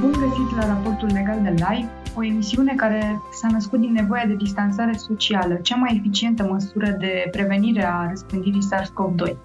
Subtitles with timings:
[0.00, 4.34] Bun găsit la raportul legal de live, o emisiune care s-a născut din nevoia de
[4.34, 9.36] distanțare socială, cea mai eficientă măsură de prevenire a răspândirii SARS-CoV-2.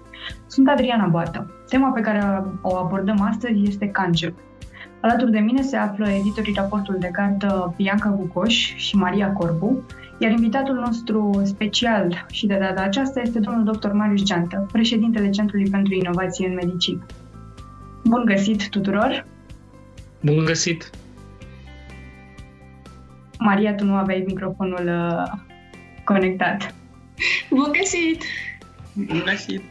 [0.46, 1.50] Sunt Adriana Boată.
[1.68, 4.34] Tema pe care o abordăm astăzi este cancerul.
[5.00, 9.82] Alături de mine se află editorii raportul de cartă Bianca Bucoș și Maria Corbu,
[10.18, 13.90] iar invitatul nostru special și de data aceasta este domnul dr.
[13.92, 17.06] Marius Geantă, președintele Centrului pentru Inovație în Medicină.
[18.04, 19.30] Bun găsit tuturor!
[20.24, 20.90] Bun găsit!
[23.38, 25.32] Maria, tu nu aveai microfonul uh,
[26.04, 26.74] conectat.
[27.50, 28.22] Bun găsit!
[28.92, 29.62] Bun găsit!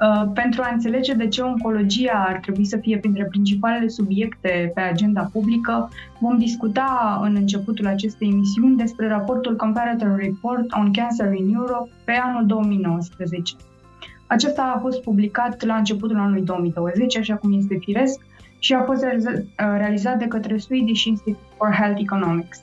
[0.00, 4.80] Uh, pentru a înțelege de ce oncologia ar trebui să fie printre principalele subiecte pe
[4.80, 11.54] agenda publică, vom discuta în începutul acestei emisiuni despre raportul Comparator Report on Cancer in
[11.54, 13.56] Europe pe anul 2019.
[14.26, 18.20] Acesta a fost publicat la începutul anului 2020, așa cum este firesc,
[18.58, 22.60] și a fost uh, realizat de către Swedish Institute for Health Economics.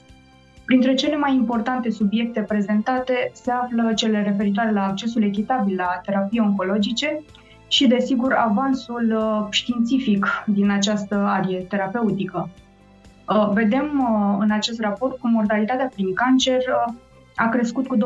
[0.65, 6.39] Printre cele mai importante subiecte prezentate se află cele referitoare la accesul echitabil la terapii
[6.39, 7.21] oncologice
[7.67, 12.49] și, desigur, avansul uh, științific din această arie terapeutică.
[13.29, 14.07] Uh, vedem
[14.39, 16.61] în acest raport cum mortalitatea prin cancer
[17.35, 17.99] a crescut cu 20%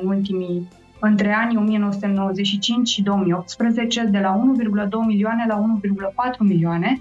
[0.00, 0.68] în ultimii
[1.00, 5.62] între anii 1995 și 2018 de la 1,2 milioane la
[6.34, 7.00] 1,4 milioane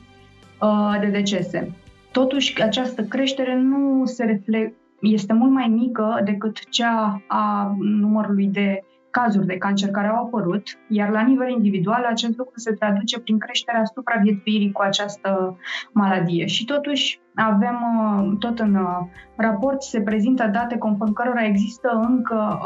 [0.62, 1.76] uh, de decese.
[2.12, 8.84] Totuși, această creștere nu se reflect, este mult mai mică decât cea a numărului de
[9.12, 13.40] cazuri de cancer care au apărut, iar la nivel individual acest lucru se traduce prin
[13.40, 15.58] creșterea supraviețuirii cu această
[15.92, 16.46] maladie.
[16.46, 19.00] Și totuși avem, uh, tot în uh,
[19.36, 22.60] raport se prezintă date conform cărora există încă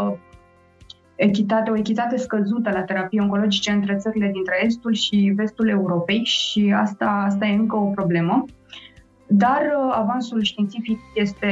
[1.15, 6.73] echitate, o echitate scăzută la terapie oncologice între țările dintre estul și vestul Europei și
[6.77, 8.45] asta, asta e încă o problemă.
[9.27, 11.51] Dar uh, avansul științific este,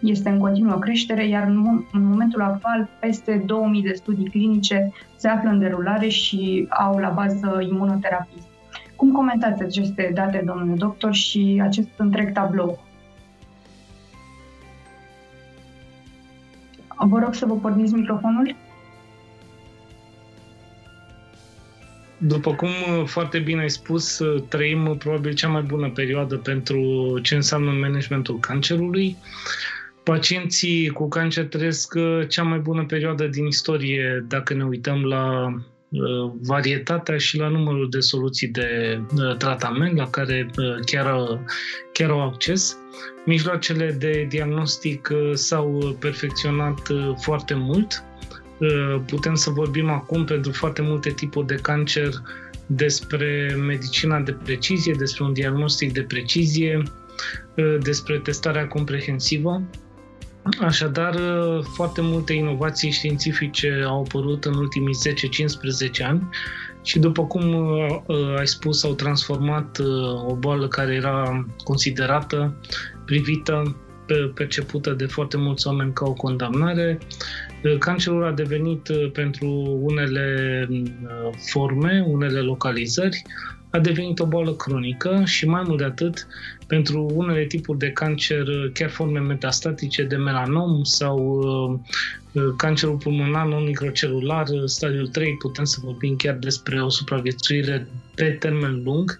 [0.00, 5.28] este în continuă creștere, iar în, în momentul actual peste 2000 de studii clinice se
[5.28, 8.42] află în derulare și au la bază imunoterapii.
[8.96, 12.78] Cum comentați aceste date, domnule doctor, și acest întreg tablou?
[16.98, 18.56] Vă rog să vă porniți microfonul.
[22.24, 26.36] După cum uh, foarte bine ai spus, uh, trăim uh, probabil cea mai bună perioadă
[26.36, 26.80] pentru
[27.22, 29.16] ce înseamnă managementul cancerului.
[30.02, 31.94] Pacienții cu cancer trăiesc
[32.28, 35.54] cea mai bună perioadă din istorie dacă ne uităm la
[36.40, 39.00] varietatea și la numărul de soluții de
[39.38, 40.50] tratament la care
[40.84, 41.38] chiar,
[41.92, 42.76] chiar au acces.
[43.24, 46.80] Mijloacele de diagnostic s-au perfecționat
[47.16, 48.04] foarte mult
[49.06, 52.08] putem să vorbim acum pentru foarte multe tipuri de cancer
[52.66, 56.82] despre medicina de precizie, despre un diagnostic de precizie,
[57.56, 59.62] uh, despre testarea comprehensivă.
[60.60, 66.28] Așadar, uh, foarte multe inovații științifice au apărut în ultimii 10-15 ani
[66.82, 69.78] și după cum uh, ai spus, au transformat
[70.26, 72.54] o boală care era considerată,
[73.04, 73.76] privită,
[74.34, 76.98] percepută de foarte mulți oameni ca o condamnare
[77.78, 79.46] Cancerul a devenit uh, pentru
[79.82, 80.88] unele uh,
[81.50, 83.22] forme, unele localizări,
[83.70, 86.26] a devenit o boală cronică și mai mult de atât,
[86.66, 91.40] pentru unele tipuri de cancer, uh, chiar forme metastatice de melanom sau
[92.56, 99.18] cancerul pulmonar non-microcelular, stadiul 3, putem să vorbim chiar despre o supraviețuire pe termen lung,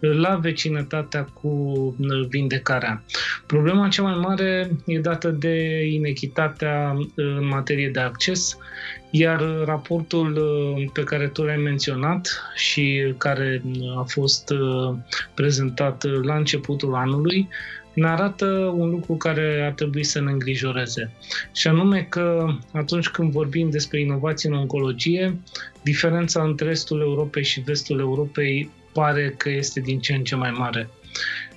[0.00, 3.02] la vecinătatea cu uh, vindecarea.
[3.46, 8.58] Problema cea mai mare e dată de inechitatea uh, în materie de acces,
[9.10, 13.62] iar raportul uh, pe care tu l-ai menționat și care
[13.98, 14.54] a fost
[15.34, 17.48] prezentat la începutul anului
[17.98, 21.12] ne arată un lucru care ar trebui să ne îngrijoreze.
[21.52, 25.40] Și anume că atunci când vorbim despre inovație în oncologie,
[25.82, 30.50] diferența între estul Europei și vestul Europei pare că este din ce în ce mai
[30.50, 30.88] mare.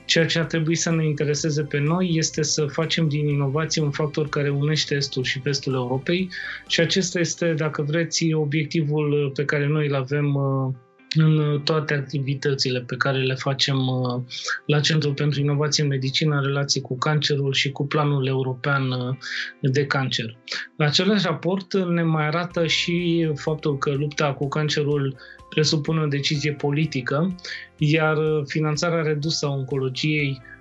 [0.06, 3.92] Ceea ce ar trebui să ne intereseze pe noi este să facem din inovație un
[3.92, 6.30] factor care unește estul și vestul Europei
[6.68, 10.74] și acesta este, dacă vreți, obiectivul pe care noi îl avem uh,
[11.14, 14.22] în toate activitățile pe care le facem uh,
[14.66, 19.16] la Centrul pentru Inovație în Medicină în relație cu cancerul și cu planul european uh,
[19.62, 20.38] de cancer.
[20.76, 25.16] La același raport ne mai arată și faptul că lupta cu cancerul
[25.50, 27.36] presupune o decizie politică,
[27.78, 30.61] iar finanțarea redusă a oncologiei um,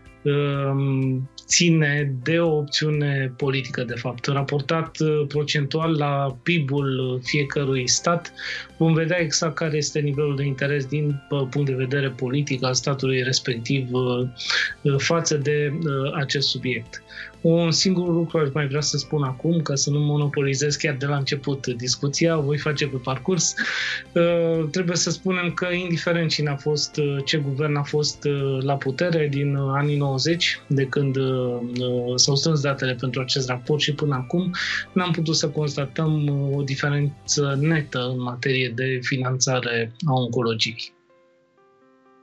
[1.47, 4.27] ține de o opțiune politică, de fapt.
[4.27, 8.33] Raportat uh, procentual la PIB-ul fiecărui stat,
[8.77, 13.23] vom vedea exact care este nivelul de interes din punct de vedere politic al statului
[13.23, 13.89] respectiv
[14.97, 15.73] față de
[16.15, 17.03] acest subiect.
[17.41, 21.07] Un singur lucru aș mai vrea să spun acum, ca să nu monopolizez chiar de
[21.07, 23.55] la început discuția, o voi face pe parcurs.
[24.15, 28.63] Uh, trebuie să spunem că, indiferent cine a fost, uh, ce guvern a fost uh,
[28.63, 31.17] la putere din anii 90, de când
[32.15, 34.51] s-au strâns datele pentru acest raport și până acum,
[34.93, 40.93] n-am putut să constatăm o diferență netă în materie de finanțare a oncologiei.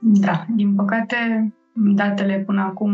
[0.00, 2.92] Da, din păcate, datele până acum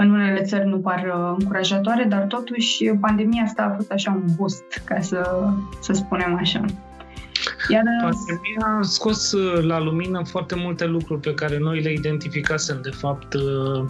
[0.00, 4.24] în unele țări nu par uh, încurajatoare, dar totuși pandemia asta a fost așa un
[4.36, 5.48] boost, ca să,
[5.80, 6.64] să spunem așa.
[7.68, 7.82] Iar...
[8.00, 12.90] Pandemia a scos uh, la lumină foarte multe lucruri pe care noi le identificasem, de
[12.90, 13.84] fapt, uh,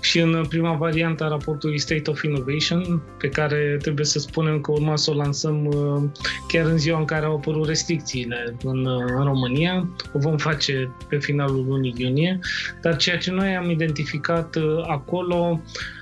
[0.00, 4.70] și în prima variantă a raportului State of Innovation, pe care trebuie să spunem că
[4.72, 6.02] urma să o lansăm uh,
[6.48, 8.86] chiar în ziua în care au apărut restricțiile în,
[9.16, 9.88] în România.
[10.12, 12.38] O vom face pe finalul lunii iunie,
[12.82, 14.56] dar ceea ce noi am identificat
[14.86, 15.99] acolo Uh,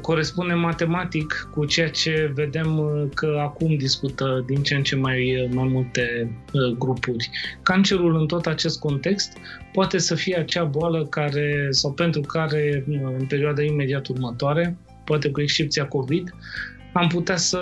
[0.00, 5.42] corespunde matematic cu ceea ce vedem uh, că acum discută din ce în ce mai,
[5.42, 6.32] uh, mai multe
[6.78, 7.30] grupuri.
[7.62, 9.32] Cancerul în tot acest context
[9.72, 12.84] poate să fie acea boală care, sau pentru care
[13.18, 16.34] în perioada imediat următoare, poate cu excepția COVID,
[16.92, 17.60] am putea să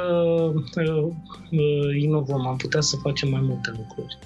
[1.99, 4.19] inovăm, am putea să facem mai multe lucruri.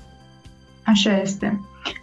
[0.83, 1.61] Așa este.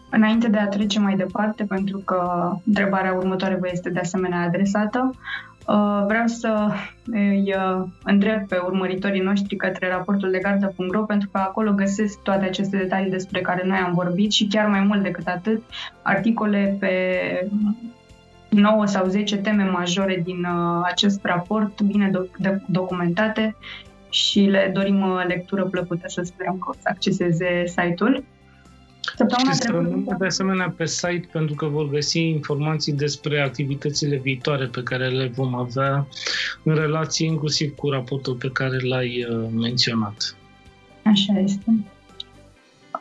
[0.09, 5.12] Înainte de a trece mai departe, pentru că întrebarea următoare vă este de asemenea adresată,
[5.12, 5.56] Uh,
[6.06, 6.68] vreau să
[7.06, 12.46] îi uh, îndrept pe urmăritorii noștri către raportul de gardă.ro pentru că acolo găsesc toate
[12.46, 15.64] aceste detalii despre care noi am vorbit și chiar mai mult decât atât,
[16.02, 16.94] articole pe
[18.50, 22.12] 9 sau 10 teme majore din uh, acest raport, bine
[22.66, 23.56] documentate
[24.10, 28.24] și le dorim lectură plăcută, să sperăm că o să acceseze site-ul.
[29.18, 30.16] Săptămâna și trecută...
[30.19, 35.31] de asemenea pe site pentru că vor găsi informații despre activitățile viitoare pe care le
[35.36, 36.08] vom avea
[36.64, 40.36] în relație inclusiv cu raportul pe care l-ai uh, menționat.
[41.04, 41.86] Așa este.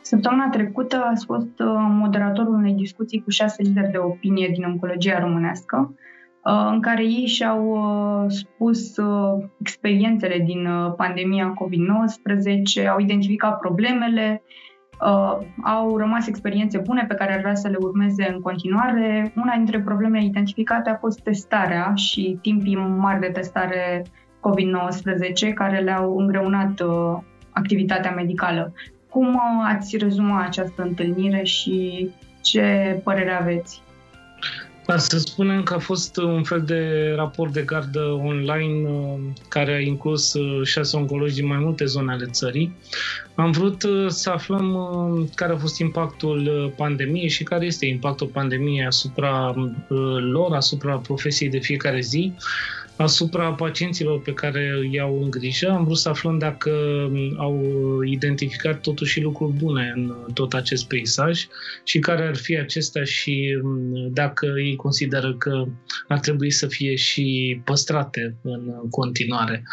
[0.01, 5.19] Săptămâna trecută a fost uh, moderatorul unei discuții cu șase lideri de opinie din oncologia
[5.19, 5.95] românească,
[6.43, 7.77] uh, în care ei și-au
[8.29, 8.95] spus
[9.59, 14.41] experiențele din pandemia COVID-19, au identificat problemele,
[15.01, 19.33] uh, au rămas experiențe bune pe care ar vrea să le urmeze în continuare.
[19.35, 24.05] Una dintre problemele identificate a fost testarea și timpii mari de testare
[24.39, 27.17] COVID-19 care le-au îngreunat uh,
[27.51, 28.73] activitatea medicală.
[29.09, 29.41] Cum uh,
[29.75, 32.09] ați rezuma această întâlnire și
[32.41, 33.81] ce părere aveți?
[34.87, 39.73] Dar să spunem că a fost un fel de raport de gardă online uh, care
[39.73, 42.75] a inclus uh, șase oncologi din mai multe zone ale țării.
[43.35, 44.77] Am vrut uh, să aflăm
[45.35, 49.53] care a fost impactul pandemiei și care este impactul pandemiei asupra
[50.31, 52.33] lor, asupra profesiei de fiecare zi,
[52.97, 55.69] asupra pacienților pe care îi iau în grijă.
[55.69, 56.71] Am vrut să aflăm dacă
[57.37, 57.63] au
[58.03, 61.47] identificat totuși lucruri bune în tot acest peisaj
[61.83, 63.57] și care ar fi acestea și
[64.11, 65.65] dacă ei consideră că
[66.07, 69.63] ar trebui să fie și păstrate în continuare.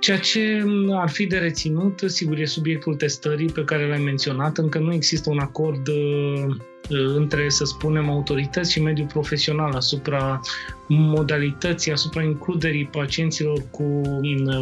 [0.00, 4.58] Ceea ce ar fi de reținut, sigur, e subiectul testării pe care l-ai menționat.
[4.58, 6.56] Încă nu există un acord uh,
[6.88, 10.40] între, să spunem, autorități și mediul profesional asupra
[10.86, 14.02] modalității, asupra includerii pacienților cu,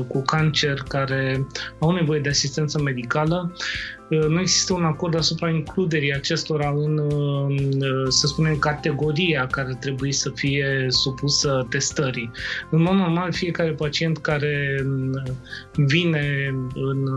[0.09, 1.47] cu cancer care
[1.79, 3.53] au nevoie de asistență medicală
[4.09, 7.11] nu există un acord asupra includerii acestora în,
[8.09, 12.31] să spunem, categoria care trebuie să fie supusă testării.
[12.71, 14.87] În mod normal, fiecare pacient care
[15.77, 17.17] vine, în,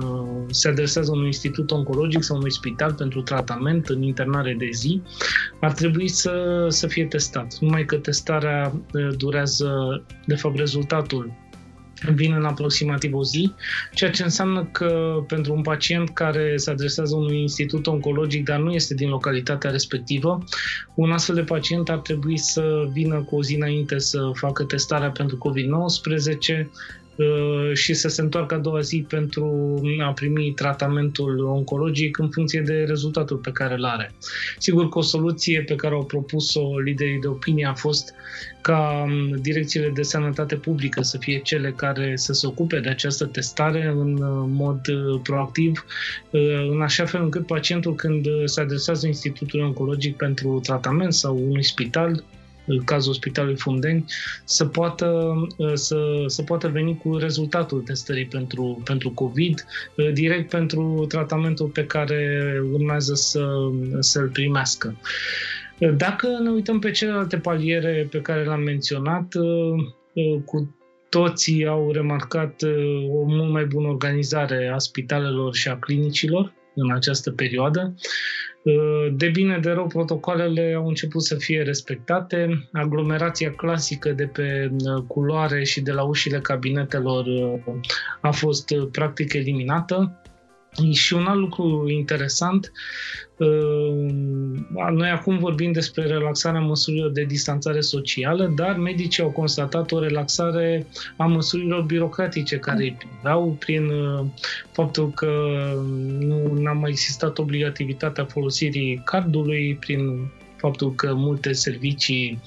[0.50, 5.01] se adresează unui institut oncologic sau unui spital pentru tratament în internare de zi,
[5.60, 7.58] ar trebui să, să fie testat.
[7.60, 8.74] Numai că testarea
[9.17, 11.34] durează, de fapt, rezultatul
[12.13, 13.53] vin în aproximativ o zi,
[13.94, 18.72] ceea ce înseamnă că pentru un pacient care se adresează unui institut oncologic, dar nu
[18.72, 20.44] este din localitatea respectivă,
[20.96, 25.10] un astfel de pacient ar trebui să vină cu o zi înainte să facă testarea
[25.10, 26.68] pentru COVID-19,
[27.09, 27.09] Uh,
[27.74, 29.46] și să se întoarcă a doua zi pentru
[30.06, 34.12] a primi tratamentul oncologic în funcție de rezultatul pe care îl are.
[34.58, 38.14] Sigur că o soluție pe care au propus-o liderii de opinie a fost
[38.62, 43.26] ca um, direcțiile de sănătate publică să fie cele care să se ocupe de această
[43.26, 45.86] testare în uh, mod uh, proactiv,
[46.72, 52.24] în așa fel încât pacientul când se adresează Institutului Oncologic pentru tratament sau unui spital
[52.86, 54.06] cazul Spitalului Fundeni,
[54.44, 55.34] să poată,
[55.74, 59.66] să, să poată veni cu rezultatul testării pentru, pentru COVID,
[60.14, 63.48] direct pentru tratamentul pe care urmează să,
[64.00, 65.00] să-l primească.
[65.98, 69.34] Dacă ne uităm pe celelalte paliere pe care le-am menționat,
[70.46, 70.76] cu
[71.10, 72.62] toții au remarcat
[73.10, 77.96] o mult mai bună organizare a spitalelor și a clinicilor în această perioadă.
[79.12, 82.70] De bine, de rău, protocoalele au început să fie respectate.
[82.72, 84.72] Aglomerația clasică de pe
[85.08, 87.26] culoare și de la ușile cabinetelor
[88.22, 90.22] a fost practic eliminată.
[90.92, 92.72] Și un alt lucru interesant,
[93.38, 94.10] uh,
[94.92, 100.88] noi acum vorbim despre relaxarea măsurilor de distanțare socială, dar medicii au constatat o relaxare
[101.18, 104.26] a măsurilor birocratice care îi priveau prin uh,
[104.72, 105.32] faptul că
[106.20, 112.42] nu a mai existat obligativitatea folosirii cardului, prin faptul că multe servicii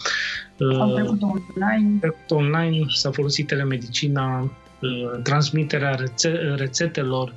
[0.78, 1.98] au trecut online.
[2.28, 7.34] online, s-a folosit telemedicina, uh, transmiterea rețe- rețetelor,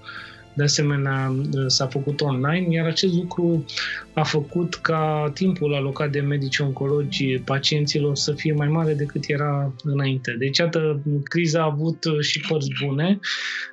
[0.55, 1.35] de asemenea
[1.67, 3.65] s-a făcut online, iar acest lucru
[4.13, 9.73] a făcut ca timpul alocat de medici oncologi pacienților să fie mai mare decât era
[9.83, 10.35] înainte.
[10.39, 13.19] Deci, iată, criza a avut și părți bune,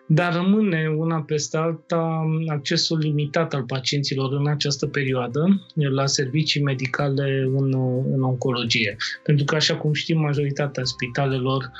[0.07, 7.49] dar rămâne una peste alta accesul limitat al pacienților în această perioadă la servicii medicale
[7.57, 7.75] în,
[8.13, 8.97] în oncologie.
[9.23, 11.71] Pentru că, așa cum știm, majoritatea spitalelor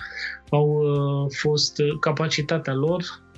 [0.51, 3.32] au uh, fost capacitatea lor Uh,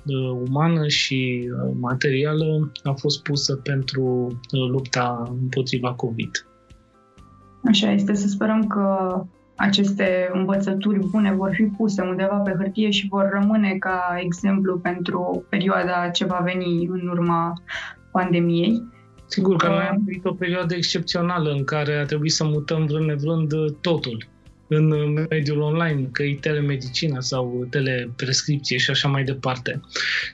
[0.47, 6.47] umană și uh, materială a fost pusă pentru uh, lupta împotriva COVID.
[7.63, 9.21] Așa este, să sperăm că
[9.55, 15.45] aceste învățături bune vor fi puse undeva pe hârtie și vor rămâne ca exemplu pentru
[15.49, 17.53] perioada ce va veni în urma
[18.11, 18.83] pandemiei.
[19.25, 23.05] Sigur că noi am trăit o perioadă excepțională în care a trebuit să mutăm vrând
[23.05, 24.25] nevrând totul
[24.67, 29.81] în mediul online, că e telemedicina sau teleprescripție și așa mai departe.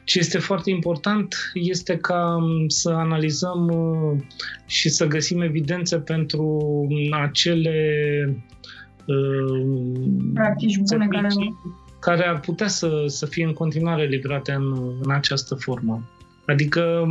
[0.03, 4.21] Ce este foarte important este ca să analizăm uh,
[4.65, 7.75] și să găsim evidențe pentru acele
[9.05, 9.63] uh,
[10.33, 11.27] practici bune care...
[12.00, 16.09] care ar putea să, să fie în continuare livrate în, în această formă.
[16.45, 17.07] Adică,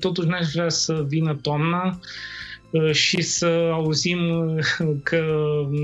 [0.00, 2.47] totuși, n-aș vrea să vină toamna Uh,
[2.92, 4.64] și să auzim uh,
[5.08, 5.22] că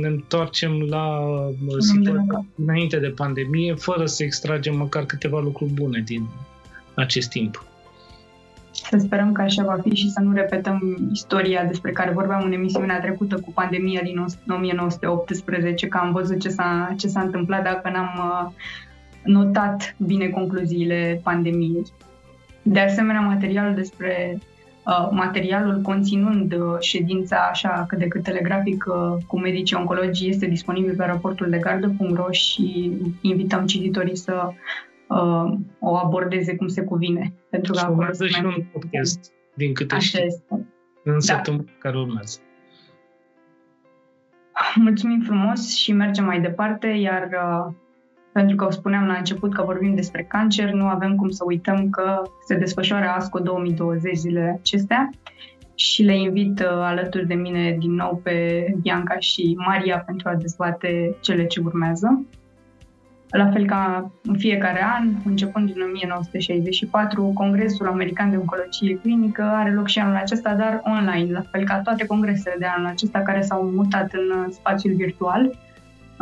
[0.00, 6.02] ne întoarcem la uh, situația înainte de pandemie, fără să extragem măcar câteva lucruri bune
[6.06, 6.26] din
[6.94, 7.64] acest timp.
[8.70, 12.52] Să sperăm că așa va fi și să nu repetăm istoria despre care vorbeam în
[12.52, 17.90] emisiunea trecută cu pandemia din 1918, că am văzut ce s-a, ce s-a întâmplat dacă
[17.90, 18.52] n-am
[19.24, 21.82] notat bine concluziile pandemiei.
[22.62, 24.53] De asemenea, materialul despre Uh,
[25.10, 30.94] materialul conținând uh, ședința așa cât de cât telegrafic uh, cu medicii oncologi este disponibil
[30.96, 34.48] pe raportul de gardă.ro și invităm cititorii să
[35.08, 37.32] uh, o abordeze cum se cuvine.
[37.50, 40.44] Pentru că și urmează și un podcast, din câte Așa știu, este.
[41.04, 41.18] în da.
[41.18, 42.38] săptămâna care urmează.
[44.74, 47.74] Mulțumim frumos și mergem mai departe, iar uh,
[48.34, 52.22] pentru că spuneam la început că vorbim despre cancer, nu avem cum să uităm că
[52.46, 55.10] se desfășoară ASCO 2020 zilele acestea
[55.74, 60.34] și le invit uh, alături de mine din nou pe Bianca și Maria pentru a
[60.34, 62.26] dezbate cele ce urmează.
[63.30, 69.72] La fel ca în fiecare an, începând din 1964, Congresul American de Oncologie Clinică are
[69.72, 73.40] loc și anul acesta, dar online, la fel ca toate congresele de anul acesta care
[73.40, 75.50] s-au mutat în spațiul virtual.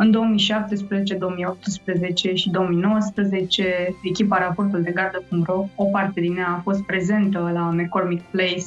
[0.03, 6.83] În 2017, 2018 și 2019, echipa raportul de gardă.ro, o parte din ea a fost
[6.83, 8.65] prezentă la McCormick Place,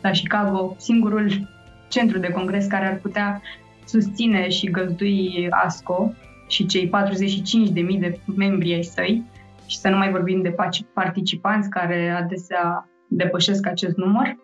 [0.00, 1.48] la Chicago, singurul
[1.88, 3.42] centru de congres care ar putea
[3.84, 6.12] susține și găzdui ASCO
[6.48, 6.90] și cei
[7.66, 9.24] 45.000 de membri ai săi,
[9.66, 10.54] și să nu mai vorbim de
[10.94, 14.36] participanți care adesea depășesc acest număr.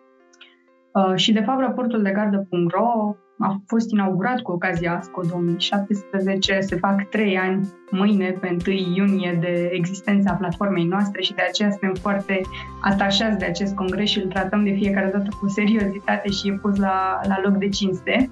[0.93, 6.59] Uh, și, de fapt, raportul de gardă.ro a fost inaugurat cu ocazia ASCO 2017.
[6.59, 11.69] Se fac trei ani mâine, pe 1 iunie, de existența platformei noastre și de aceea
[11.69, 12.41] suntem foarte
[12.81, 16.77] atașați de acest congres și îl tratăm de fiecare dată cu seriozitate și e pus
[16.77, 18.29] la, la loc de cinste.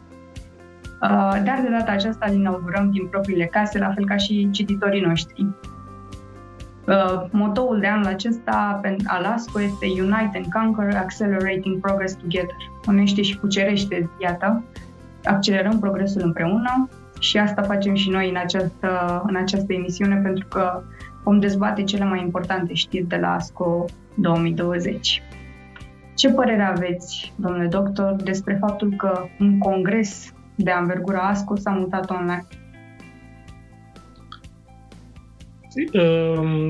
[1.01, 5.01] Uh, dar de data aceasta îl inaugurăm din propriile case, la fel ca și cititorii
[5.01, 5.48] noștri.
[6.91, 12.55] Uh, motoul de anul acesta al ASCO este Unite and Conquer, Accelerating Progress Together.
[12.88, 14.63] Unește și cucerește, iată,
[15.24, 20.83] accelerăm progresul împreună și asta facem și noi în această, în această emisiune pentru că
[21.24, 25.24] vom dezbate cele mai importante știri de la ASCO 2020.
[26.15, 32.10] Ce părere aveți, domnule doctor, despre faptul că un congres de anvergura ASCO s-a mutat
[32.10, 32.48] online.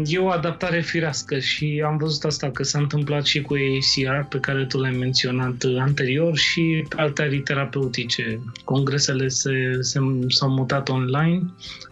[0.05, 4.39] E o adaptare firească și am văzut asta că s-a întâmplat și cu ACR pe
[4.39, 8.39] care tu l-ai menționat anterior și alte arii terapeutice.
[8.63, 11.41] Congresele se, se, s-au mutat online,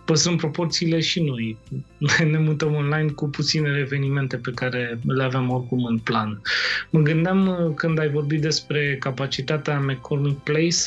[0.05, 1.57] păstrând proporțiile și noi.
[2.31, 6.41] Ne mutăm online cu puținele evenimente pe care le aveam oricum în plan.
[6.89, 10.77] Mă gândeam când ai vorbit despre capacitatea McCormick Place,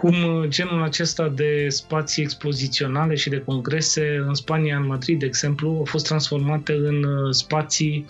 [0.00, 5.26] cum uh, genul acesta de spații expoziționale și de congrese în Spania, în Madrid, de
[5.26, 8.06] exemplu, au fost transformate în uh, spații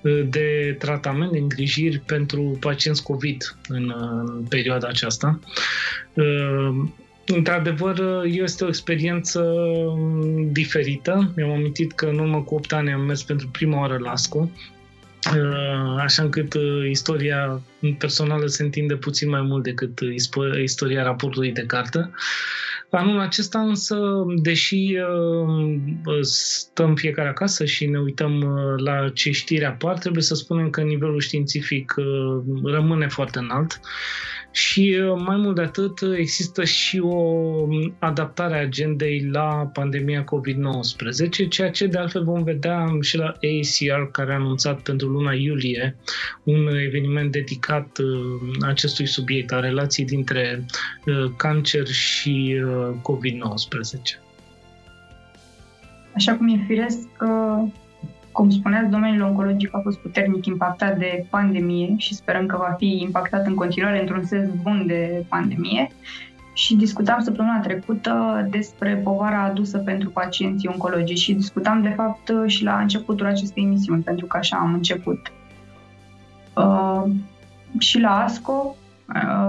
[0.00, 5.38] uh, de tratament, de îngrijiri pentru pacienți COVID în, în perioada aceasta.
[7.26, 11.32] Într-adevăr, este o experiență um, diferită.
[11.36, 14.38] Mi-am amintit că în urmă cu 8 ani am mers pentru prima oară la ASCO
[14.40, 14.75] Uh,
[15.98, 17.62] așa încât uh, istoria
[17.98, 19.98] personală se întinde puțin mai mult decât
[20.62, 22.10] istoria raportului de carte.
[22.96, 23.96] Anul acesta însă,
[24.42, 24.96] deși
[26.04, 28.44] uh, stăm fiecare acasă și ne uităm
[28.76, 31.94] la ce știri apar, trebuie să spunem că nivelul științific
[32.64, 33.80] rămâne foarte înalt.
[34.56, 40.24] Și uh, mai mult de atât, există și o um, adaptare a agendei la pandemia
[40.24, 45.32] COVID-19, ceea ce de altfel vom vedea și la ACR, care a anunțat pentru luna
[45.32, 45.96] iulie
[46.42, 50.66] un eveniment dedicat uh, acestui subiect, a relației dintre
[51.06, 52.62] uh, cancer și
[52.92, 54.20] COVID-19.
[56.14, 57.08] Așa cum e firesc,
[58.32, 62.98] cum spuneați, domeniul oncologic a fost puternic impactat de pandemie și sperăm că va fi
[63.00, 65.90] impactat în continuare într-un sens bun de pandemie.
[66.52, 72.64] Și discutam săptămâna trecută despre povara adusă pentru pacienții oncologici și discutam, de fapt, și
[72.64, 75.32] la începutul acestei emisiuni, pentru că așa am început.
[76.54, 77.04] Uh,
[77.78, 78.85] și la ASCO Uh,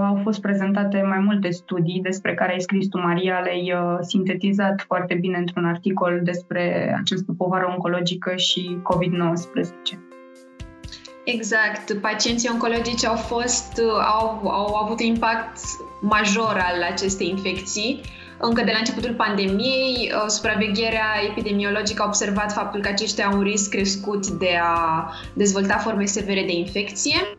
[0.06, 4.84] au fost prezentate mai multe studii despre care ai scris tu, Maria, le-ai uh, sintetizat
[4.86, 9.98] foarte bine într-un articol despre această povară oncologică și COVID-19.
[11.24, 11.92] Exact.
[12.00, 15.58] Pacienții oncologici au fost, uh, au, au avut un impact
[16.00, 18.00] major al acestei infecții.
[18.40, 23.70] Încă de la începutul pandemiei, supravegherea epidemiologică a observat faptul că aceștia au un risc
[23.70, 27.36] crescut de a dezvolta forme severe de infecție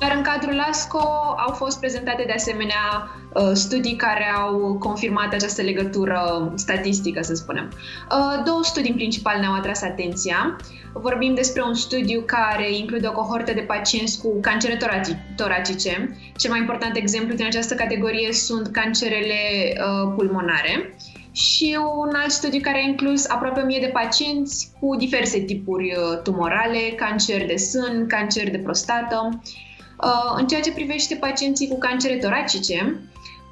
[0.00, 1.08] iar în cadrul ASCO
[1.46, 7.72] au fost prezentate de asemenea uh, studii care au confirmat această legătură statistică, să spunem.
[7.72, 10.56] Uh, două studii în principal ne-au atras atenția.
[10.92, 14.78] Vorbim despre un studiu care include o cohortă de pacienți cu cancere
[15.36, 16.18] toracice.
[16.36, 19.34] Cel mai important exemplu din această categorie sunt cancerele
[19.76, 20.96] uh, pulmonare
[21.32, 26.78] și un alt studiu care a inclus aproape 1000 de pacienți cu diverse tipuri tumorale,
[26.96, 29.71] cancer de sân, cancer de prostată Uh,
[30.36, 33.00] în ceea ce privește pacienții cu cancere toracice,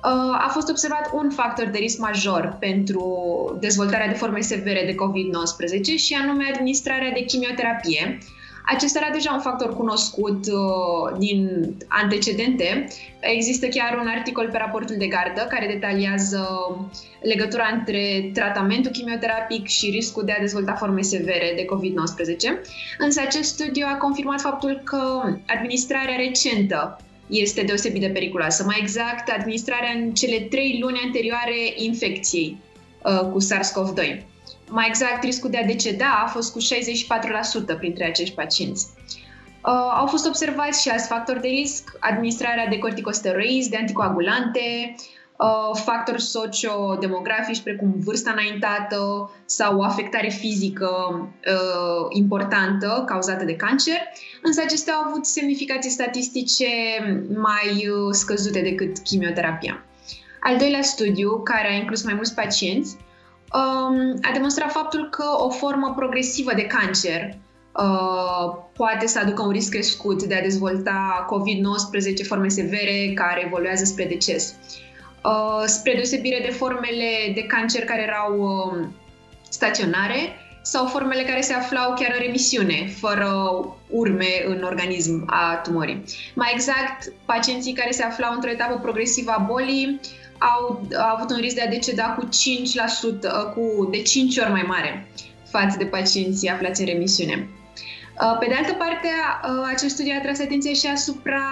[0.04, 3.04] uh, a fost observat un factor de risc major pentru
[3.60, 8.18] dezvoltarea de forme severe de COVID-19 și anume administrarea de chimioterapie,
[8.66, 12.88] acesta era deja un factor cunoscut uh, din antecedente.
[13.20, 16.48] Există chiar un articol pe raportul de gardă care detaliază
[17.20, 22.66] legătura între tratamentul chimioterapic și riscul de a dezvolta forme severe de COVID-19.
[22.98, 28.64] Însă acest studiu a confirmat faptul că administrarea recentă este deosebit de periculoasă.
[28.64, 32.56] Mai exact, administrarea în cele trei luni anterioare infecției
[33.04, 34.29] uh, cu SARS-CoV-2.
[34.70, 36.58] Mai exact, riscul de a deceda a fost cu
[37.74, 38.86] 64% printre acești pacienți.
[39.64, 44.94] Uh, au fost observați și alți factori de risc, administrarea de corticosteroizi, de anticoagulante,
[45.40, 53.98] uh, factori sociodemografici precum vârsta înaintată sau o afectare fizică uh, importantă cauzată de cancer,
[54.42, 56.66] însă acestea au avut semnificații statistice
[57.34, 59.84] mai uh, scăzute decât chimioterapia.
[60.40, 63.08] Al doilea studiu, care a inclus mai mulți pacienți, um,
[64.22, 67.36] a demonstrat faptul că o formă progresivă de cancer
[67.76, 73.84] uh, poate să aducă un risc crescut de a dezvolta COVID-19 forme severe care evoluează
[73.84, 74.54] spre deces.
[75.24, 78.86] Uh, spre deosebire de formele de cancer care erau uh,
[79.48, 83.30] staționare sau formele care se aflau chiar în remisiune, fără
[83.88, 86.02] urme în organism a tumorii.
[86.34, 90.00] Mai exact, pacienții care se aflau într-o etapă progresivă a bolii
[90.40, 92.28] au, au avut un risc de a deceda cu 5%,
[93.24, 95.10] uh, cu de 5 ori mai mare
[95.50, 97.48] față de pacienții aflați în remisiune.
[98.20, 101.42] Uh, pe de altă parte, uh, acest studiu a tras atenție și asupra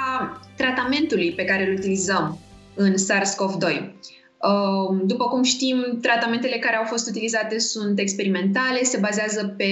[0.56, 2.38] tratamentului pe care îl utilizăm
[2.74, 3.92] în SARS-CoV-2.
[4.40, 9.66] Um, după cum știm, tratamentele care au fost utilizate sunt experimentale, se bazează pe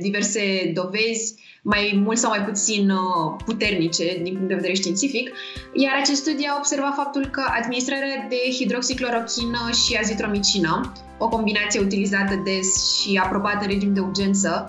[0.00, 5.30] diverse dovezi, mai mult sau mai puțin uh, puternice din punct de vedere științific,
[5.72, 12.40] iar acest studiu a observat faptul că administrarea de hidroxiclorochină și azitromicină, o combinație utilizată
[12.44, 14.64] des și aprobată în regim de urgență,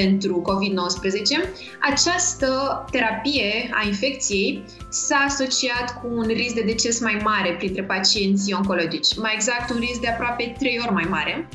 [0.00, 1.48] pentru COVID-19,
[1.90, 2.48] această
[2.90, 9.16] terapie a infecției s-a asociat cu un risc de deces mai mare printre pacienții oncologici,
[9.16, 11.48] mai exact un risc de aproape 3 ori mai mare.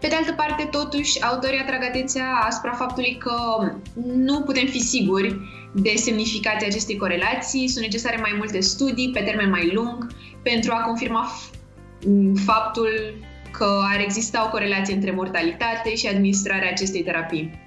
[0.00, 3.36] Pe de altă parte, totuși, autorii atrag atenția asupra faptului că
[4.14, 5.36] nu putem fi siguri
[5.74, 7.68] de semnificația acestei corelații.
[7.68, 10.06] Sunt necesare mai multe studii pe termen mai lung
[10.42, 11.32] pentru a confirma
[12.44, 12.88] faptul
[13.50, 17.66] că ar exista o corelație între mortalitate și administrarea acestei terapii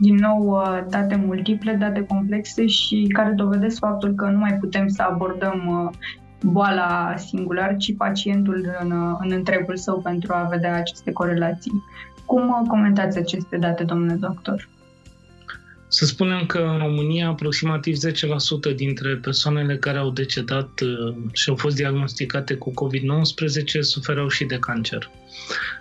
[0.00, 4.88] din nou uh, date multiple, date complexe și care dovedesc faptul că nu mai putem
[4.88, 5.96] să abordăm uh,
[6.42, 11.82] boala singular, ci pacientul în, uh, în întregul său pentru a vedea aceste corelații.
[12.24, 14.68] Cum comentați aceste date, domnule doctor?
[15.96, 17.96] Să spunem că în România aproximativ
[18.72, 20.80] 10% dintre persoanele care au decedat
[21.32, 25.10] și au fost diagnosticate cu COVID-19 suferau și de cancer.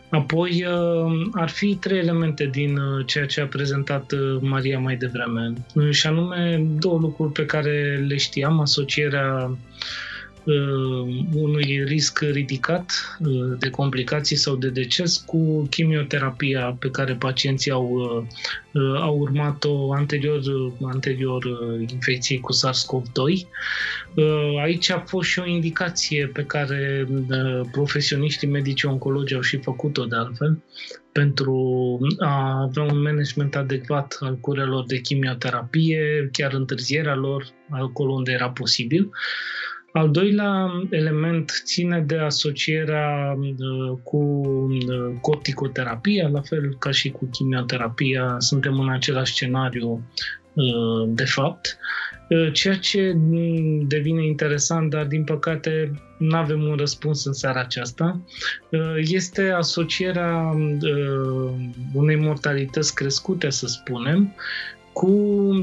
[0.10, 4.96] Apoi uh, ar fi trei elemente din uh, ceea ce a prezentat uh, Maria mai
[4.96, 5.54] devreme,
[5.90, 9.58] și anume două lucruri pe care le știam, asocierea uh,
[11.34, 17.90] unui risc ridicat uh, de complicații sau de deces cu chimioterapia pe care pacienții au,
[17.90, 18.24] uh,
[18.72, 23.48] uh au urmat-o anterior, uh, anterior uh, infecției cu SARS-CoV-2.
[24.62, 27.08] Aici a fost și o indicație pe care
[27.72, 30.64] profesioniștii medici oncologi au și făcut-o de altfel
[31.12, 38.32] pentru a avea un management adecvat al curelor de chimioterapie, chiar întârzierea lor acolo unde
[38.32, 39.04] era posibil.
[39.04, 39.14] Uh,
[39.96, 47.26] al doilea element ține de asocierea uh, cu uh, corticoterapia, la fel ca și cu
[47.32, 50.10] chimioterapia, suntem în același scenariu
[50.54, 51.78] uh, de fapt,
[52.52, 53.14] ceea ce
[53.88, 58.22] devine interesant, dar din păcate nu avem un răspuns în seara aceasta,
[58.98, 60.56] este asocierea
[61.94, 64.36] unei mortalități crescute, să spunem,
[64.94, 65.12] cu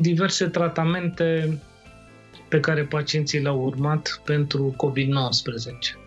[0.01, 1.59] diverse tratamente
[2.53, 6.01] pe care pacienții le-au urmat pentru COVID-19.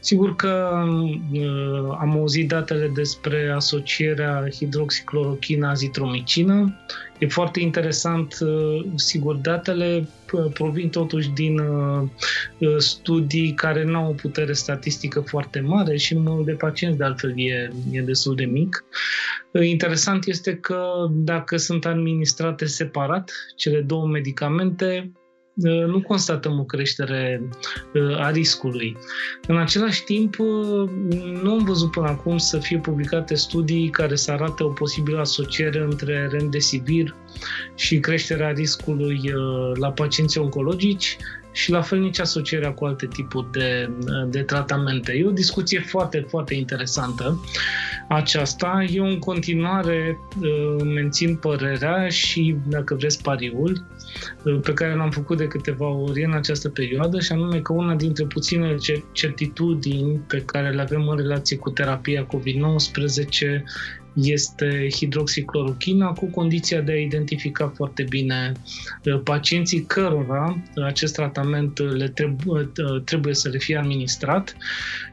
[0.00, 0.84] Sigur că
[1.32, 6.80] uh, am auzit datele despre asocierea hidroxiclorochină-azitromicină.
[7.18, 12.02] E foarte interesant, uh, sigur, datele uh, provin totuși din uh,
[12.58, 17.04] uh, studii care nu au o putere statistică foarte mare și numărul de pacienți de
[17.04, 18.84] altfel e, e destul de mic.
[19.52, 25.21] Uh, interesant este că dacă sunt administrate separat cele două medicamente, Uh,
[25.86, 27.48] nu constatăm o creștere
[27.94, 28.96] uh, a riscului.
[29.46, 30.90] În același timp, uh,
[31.42, 35.80] nu am văzut până acum să fie publicate studii care să arate o posibilă asociere
[35.80, 37.14] între remdesivir
[37.74, 39.20] și creșterea riscului
[39.74, 41.16] la pacienții oncologici
[41.52, 43.90] și la fel nici asocierea cu alte tipuri de,
[44.28, 45.12] de tratamente.
[45.12, 47.40] E o discuție foarte, foarte interesantă
[48.08, 48.84] aceasta.
[48.90, 50.18] Eu în continuare
[50.84, 53.84] mențin părerea și, dacă vreți, pariul
[54.62, 58.24] pe care l-am făcut de câteva ori în această perioadă și anume că una dintre
[58.24, 58.76] puținele
[59.12, 63.62] certitudini pe care le avem în relație cu terapia COVID-19
[64.14, 68.52] este hidroxiclorochina cu condiția de a identifica foarte bine
[69.04, 74.56] uh, pacienții cărora acest tratament le trebuie, uh, trebuie să le fie administrat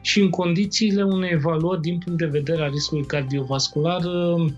[0.00, 4.52] și în condițiile unei evaluări din punct de vedere a riscului cardiovascular uh,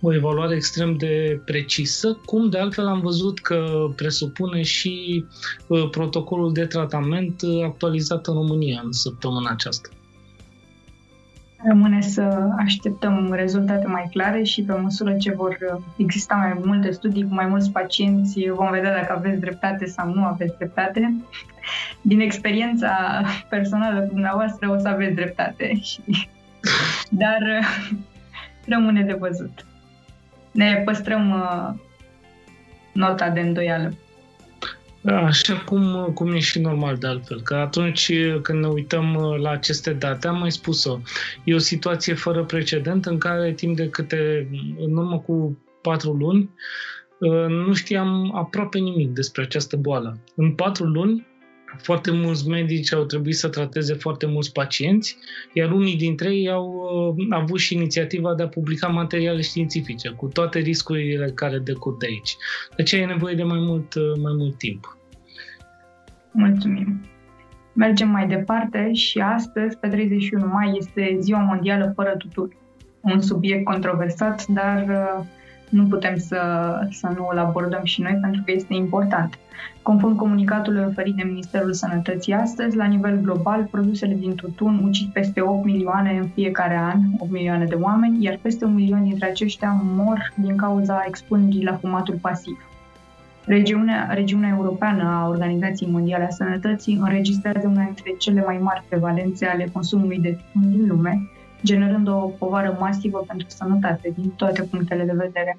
[0.00, 5.24] o evaluare extrem de precisă, cum de altfel am văzut că presupune și
[5.66, 9.88] uh, protocolul de tratament uh, actualizat în România în săptămâna aceasta.
[11.66, 16.90] Rămâne să așteptăm rezultate mai clare și pe măsură ce vor uh, exista mai multe
[16.90, 21.14] studii cu mai mulți pacienți, vom vedea dacă aveți dreptate sau nu aveți dreptate.
[22.02, 25.80] Din experiența personală cu dumneavoastră o să aveți dreptate.
[27.22, 27.38] Dar
[28.66, 29.66] rămâne de văzut
[30.58, 31.74] ne păstrăm uh,
[32.92, 33.92] nota de îndoială.
[35.00, 39.38] Da, așa cum, cum e și normal de altfel, că atunci când ne uităm uh,
[39.40, 40.98] la aceste date, am mai spus-o,
[41.44, 46.50] e o situație fără precedent în care timp de câte, în urmă cu patru luni,
[47.18, 50.18] uh, nu știam aproape nimic despre această boală.
[50.34, 51.26] În patru luni
[51.76, 55.18] foarte mulți medici au trebuit să trateze foarte mulți pacienți,
[55.52, 56.66] iar unii dintre ei au
[57.16, 62.06] uh, avut și inițiativa de a publica materiale științifice, cu toate riscurile care decurg de
[62.06, 62.36] aici.
[62.76, 64.96] De aceea e nevoie de mai mult, uh, mai mult timp.
[66.30, 67.00] Mulțumim!
[67.72, 72.56] Mergem mai departe și astăzi, pe 31 mai, este Ziua Mondială fără tutun.
[73.00, 75.24] Un subiect controversat, dar uh,
[75.70, 76.40] nu putem să,
[76.90, 79.38] să nu îl abordăm și noi pentru că este important.
[79.82, 85.40] Conform comunicatului oferit de Ministerul Sănătății astăzi, la nivel global, produsele din tutun ucid peste
[85.40, 89.80] 8 milioane în fiecare an, 8 milioane de oameni, iar peste un milion dintre aceștia
[89.82, 92.68] mor din cauza expunerii la fumatul pasiv.
[93.44, 99.46] Regiunea, regiunea europeană a Organizației Mondiale a Sănătății înregistrează una dintre cele mai mari prevalențe
[99.46, 101.30] ale consumului de tutun din lume,
[101.64, 105.58] generând o povară masivă pentru sănătate din toate punctele de vedere.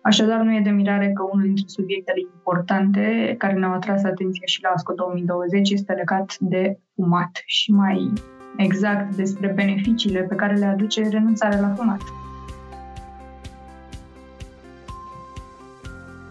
[0.00, 4.62] Așadar, nu e de mirare că unul dintre subiectele importante care ne-au atras atenția și
[4.62, 8.12] la ASCO 2020 este legat de fumat și mai
[8.56, 12.00] exact despre beneficiile pe care le aduce renunțarea la fumat.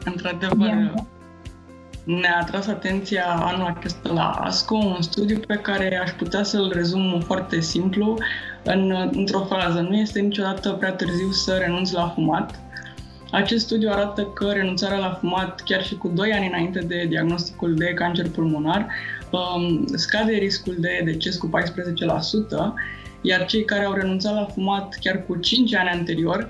[0.06, 0.94] Într-adevăr,
[2.06, 7.20] ne-a atras atenția anul acesta la ASCO un studiu pe care aș putea să-l rezum
[7.20, 8.18] foarte simplu
[8.64, 9.80] în, într-o frază.
[9.80, 12.60] Nu este niciodată prea târziu să renunți la fumat.
[13.32, 17.76] Acest studiu arată că renunțarea la fumat, chiar și cu 2 ani înainte de diagnosticul
[17.76, 18.88] de cancer pulmonar,
[19.30, 22.74] um, scade riscul de deces cu 14%,
[23.22, 26.50] iar cei care au renunțat la fumat chiar cu 5 ani anterior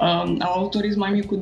[0.00, 1.40] uh, au autorism mai mic cu 22%.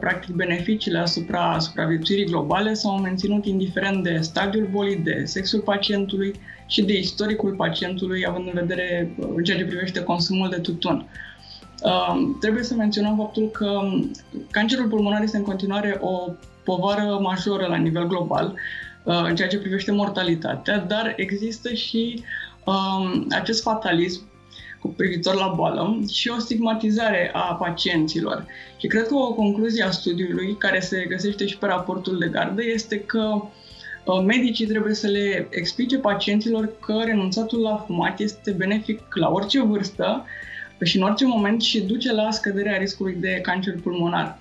[0.00, 6.34] Practic, beneficiile asupra supraviețuirii globale s-au menținut indiferent de stadiul bolii, de sexul pacientului
[6.66, 11.06] și de istoricul pacientului, având în vedere uh, în ceea ce privește consumul de tutun.
[11.82, 13.80] Uh, trebuie să menționăm faptul că
[14.50, 16.30] cancerul pulmonar este în continuare o
[16.64, 18.54] povară majoră la nivel global
[19.04, 22.22] uh, în ceea ce privește mortalitatea, dar există și
[22.64, 24.27] um, acest fatalism
[24.80, 28.46] cu privitor la boală și o stigmatizare a pacienților.
[28.76, 32.62] Și cred că o concluzie a studiului, care se găsește și pe raportul de gardă,
[32.64, 33.42] este că
[34.04, 39.62] uh, medicii trebuie să le explice pacienților că renunțatul la fumat este benefic la orice
[39.62, 40.24] vârstă
[40.82, 44.38] și în orice moment și duce la scăderea riscului de cancer pulmonar.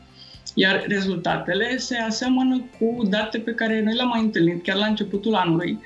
[0.53, 5.35] Iar rezultatele se aseamănă cu date pe care noi le-am mai întâlnit chiar la începutul
[5.35, 5.79] anului, uh,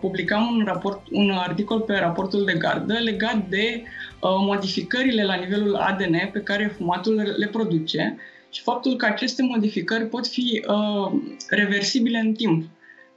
[0.00, 5.74] publicam un, raport, un articol pe raportul de gardă legat de uh, modificările la nivelul
[5.74, 8.16] ADN pe care fumatul le produce
[8.50, 12.64] și faptul că aceste modificări pot fi uh, reversibile în timp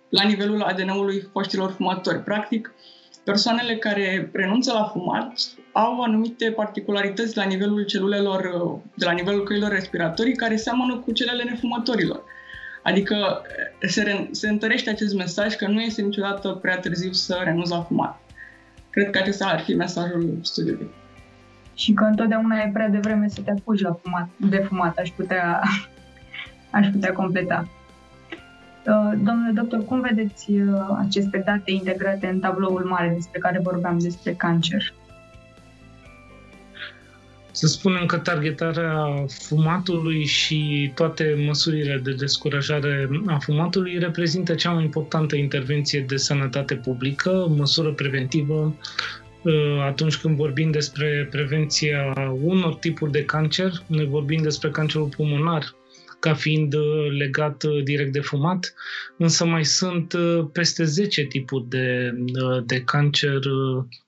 [0.09, 2.23] la nivelul ADN-ului foștilor fumatori.
[2.23, 2.73] Practic,
[3.23, 5.33] persoanele care renunță la fumat
[5.71, 11.11] au anumite particularități la nivelul celulelor, uh, de la nivelul căilor respiratorii, care seamănă cu
[11.11, 12.23] celele nefumătorilor.
[12.83, 13.41] Adică
[13.81, 18.21] se, se întărește acest mesaj că nu este niciodată prea târziu să renunți la fumat.
[18.89, 20.89] Cred că acesta ar fi mesajul studiului.
[21.73, 25.61] Și că întotdeauna e prea devreme să te apuci la fumat, de fumat, aș putea,
[26.79, 27.67] aș putea completa.
[28.87, 33.97] Uh, domnule doctor, cum vedeți uh, aceste date integrate în tabloul mare despre care vorbeam
[33.99, 34.93] despre cancer?
[37.61, 44.83] Să spunem că targetarea fumatului și toate măsurile de descurajare a fumatului reprezintă cea mai
[44.83, 48.75] importantă intervenție de sănătate publică, măsură preventivă
[49.43, 55.75] uh, atunci când vorbim despre prevenția unor tipuri de cancer, ne vorbim despre cancerul pulmonar,
[56.21, 58.73] ca fiind uh, legat uh, direct de fumat,
[59.17, 62.13] însă mai sunt uh, peste 10 tipuri de,
[62.65, 63.39] de cancer,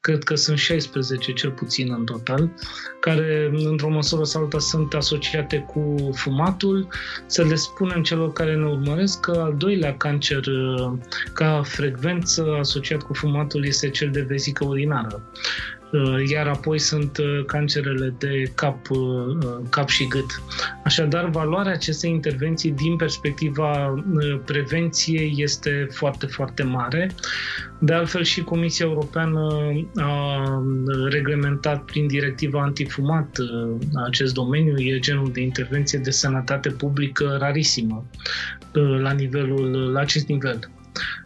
[0.02, 2.52] cred că sunt 16 cel puțin în total,
[3.00, 6.88] care într-o măsură sau alta sunt asociate cu fumatul.
[7.26, 10.44] Să le spunem celor care ne urmăresc că al doilea cancer
[11.34, 15.24] ca frecvență asociat cu fumatul este cel de vezică urinară.
[15.94, 19.38] Uh, iar apoi sunt uh, cancerele de cap, uh,
[19.70, 20.42] cap și gât.
[20.84, 24.04] Așadar, valoarea acestei intervenții din perspectiva
[24.46, 27.12] prevenției este foarte, foarte mare.
[27.80, 30.44] De altfel, și Comisia Europeană a
[31.10, 33.38] reglementat prin directiva antifumat
[34.06, 34.78] acest domeniu.
[34.78, 38.06] E genul de intervenție de sănătate publică rarisimă
[39.02, 40.60] la, nivelul, la acest nivel.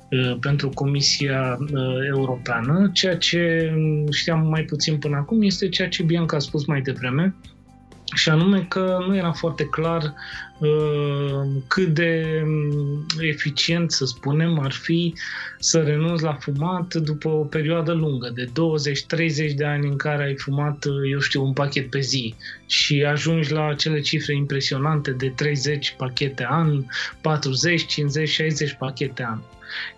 [0.09, 2.89] Uh, pentru Comisia uh, Europeană.
[2.93, 3.73] Ceea ce
[4.11, 7.35] știam mai puțin până acum este ceea ce Bianca a spus mai devreme,
[8.15, 10.13] și anume că nu era foarte clar
[10.59, 15.13] uh, cât de um, eficient, să spunem, ar fi
[15.59, 18.45] să renunți la fumat după o perioadă lungă, de
[19.51, 23.51] 20-30 de ani în care ai fumat, eu știu, un pachet pe zi și ajungi
[23.51, 26.83] la acele cifre impresionante de 30 pachete an,
[27.21, 29.39] 40, 50, 60 pachete an.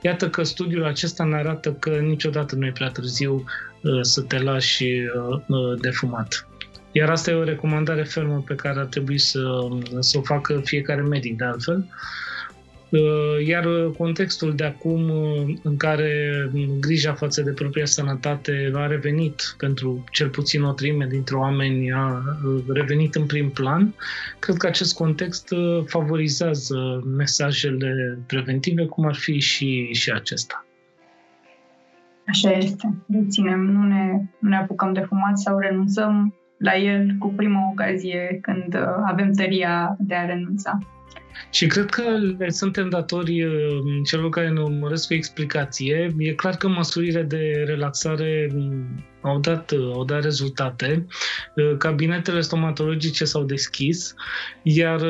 [0.02, 3.44] Iată că studiul acesta ne arată că niciodată nu e prea târziu
[3.82, 6.48] uh, să te lași uh, uh, de fumat.
[6.92, 9.68] Iar asta e o recomandare fermă pe care ar trebui să,
[10.00, 11.78] să o facă fiecare medic de altfel.
[11.78, 12.29] Uh,
[13.46, 13.66] iar
[13.98, 16.12] contextul de acum uh, în care
[16.80, 22.24] grija față de propria sănătate a revenit pentru cel puțin o trime dintre oameni, a
[22.46, 23.94] uh, revenit în prim plan,
[24.40, 25.54] cred că acest context
[25.86, 30.66] favorizează mesajele preventive, cum ar fi și, și acesta.
[32.28, 32.96] Așa este.
[33.14, 38.40] Reținem, nu ne, nu ne apucăm de fumat sau renunțăm la el cu prima ocazie
[38.42, 38.76] când
[39.06, 40.80] avem tăria de a renunța.
[41.50, 42.04] Și cred că
[42.38, 43.54] le suntem datori uh,
[44.04, 46.16] celor care ne urmăresc cu explicație.
[46.18, 51.06] E clar că măsurile de relaxare mm, au dat, uh, au dat rezultate.
[51.56, 54.16] Uh, cabinetele stomatologice s-au deschis,
[54.64, 55.02] iar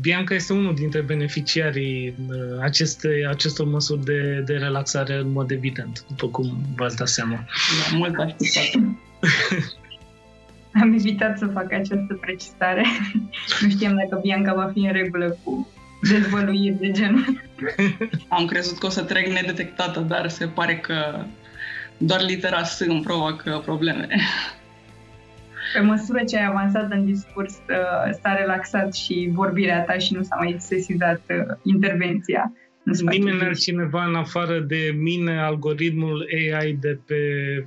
[0.00, 2.14] Bianca este unul dintre beneficiarii
[2.60, 7.44] aceste, acestor măsuri de, de relaxare în mod evident, după cum v-ați dat seama.
[7.90, 8.80] Da, mult așteptat.
[10.80, 12.84] Am evitat să fac această precizare.
[13.60, 15.68] nu știam dacă Bianca va fi în regulă cu
[16.08, 17.42] dezvăluiri de genul.
[18.28, 21.24] Am crezut că o să trec nedetectată, dar se pare că
[21.96, 24.06] doar litera S îmi provoacă probleme.
[25.72, 30.22] Pe măsură ce ai avansat în discurs, uh, s-a relaxat și vorbirea ta și nu
[30.22, 32.52] s-a mai sesizat uh, intervenția.
[32.84, 37.16] Nimeni altcineva în afară de mine, algoritmul AI de pe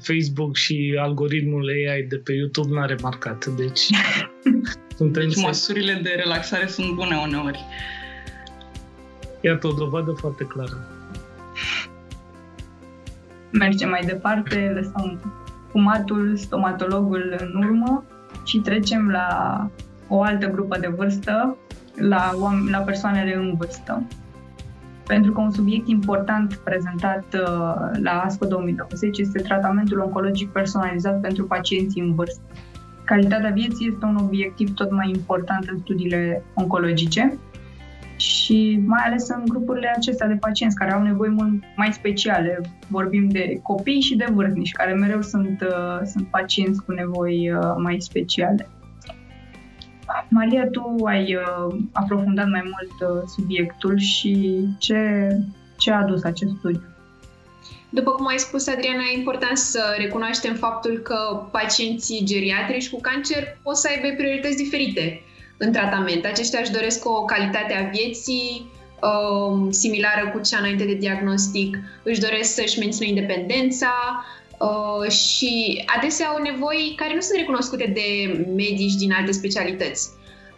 [0.02, 3.46] Facebook și algoritmul AI de pe YouTube n-a remarcat.
[3.46, 3.80] Deci,
[4.98, 7.60] suntem deci măsurile de relaxare sunt bune uneori.
[9.42, 10.88] Iată o dovadă foarte clară.
[13.52, 15.34] Mergem mai departe, lăsăm
[15.72, 18.06] fumatul, stomatologul în urmă
[18.46, 19.28] și trecem la
[20.08, 21.58] o altă grupă de vârstă,
[21.96, 22.32] la,
[22.72, 24.08] la persoanele în vârstă
[25.08, 31.46] pentru că un subiect important prezentat uh, la ASCO 2020 este tratamentul oncologic personalizat pentru
[31.46, 32.42] pacienții în vârstă.
[33.04, 37.38] Calitatea vieții este un obiectiv tot mai important în studiile oncologice
[38.16, 42.62] și mai ales în grupurile acestea de pacienți care au nevoi mult mai speciale.
[42.88, 47.74] Vorbim de copii și de vârstnici, care mereu sunt, uh, sunt pacienți cu nevoi uh,
[47.78, 48.70] mai speciale.
[50.30, 55.30] Maria, tu ai uh, aprofundat mai mult uh, subiectul și ce,
[55.78, 56.84] ce a adus acest studiu?
[57.90, 63.58] După cum ai spus, Adriana, e important să recunoaștem faptul că pacienții geriatrici cu cancer
[63.64, 65.22] pot să aibă priorități diferite
[65.58, 66.26] în tratament.
[66.26, 72.20] Aceștia își doresc o calitate a vieții uh, similară cu cea înainte de diagnostic, își
[72.20, 73.94] doresc să-și mențină independența,
[74.58, 80.10] Uh, și adesea au nevoi care nu sunt recunoscute de medici din alte specialități.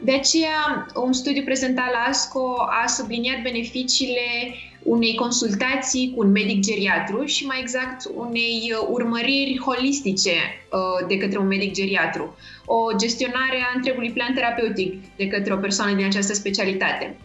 [0.01, 6.59] De aceea, un studiu prezentat la ASCO a subliniat beneficiile unei consultații cu un medic
[6.59, 13.57] geriatru și mai exact unei urmăriri holistice uh, de către un medic geriatru, o gestionare
[13.57, 17.15] a întregului plan terapeutic de către o persoană din această specialitate.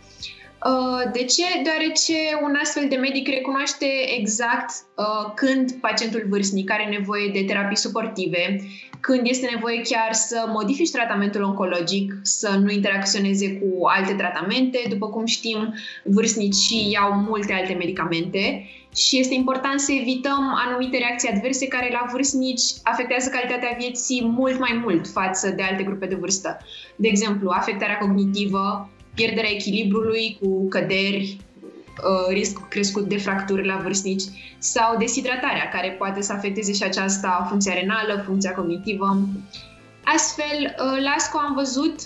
[0.64, 1.42] Uh, de ce?
[1.62, 3.86] Deoarece un astfel de medic recunoaște
[4.18, 8.60] exact uh, când pacientul vârstnic are nevoie de terapii suportive,
[9.00, 14.78] când este nevoie chiar să modifici tratamentul oncologic, să nu interacționeze cu alte tratamente.
[14.88, 21.28] După cum știm, vârstnicii iau multe alte medicamente și este important să evităm anumite reacții
[21.28, 26.14] adverse care la vârstnici afectează calitatea vieții mult mai mult față de alte grupe de
[26.14, 26.58] vârstă.
[26.96, 34.22] De exemplu, afectarea cognitivă, pierderea echilibrului cu căderi, uh, risc crescut de fracturi la vârstnici
[34.58, 39.18] sau deshidratarea, care poate să afecteze și aceasta funcția renală, funcția cognitivă.
[40.04, 42.00] Astfel, uh, la ASCO am văzut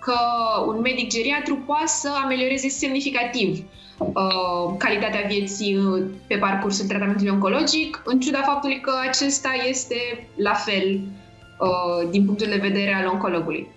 [0.00, 0.18] că
[0.66, 3.64] un medic geriatru poate să amelioreze semnificativ
[3.98, 5.78] uh, calitatea vieții
[6.26, 11.00] pe parcursul tratamentului oncologic, în ciuda faptului că acesta este la fel
[12.10, 13.68] din punctul de vedere al oncologului.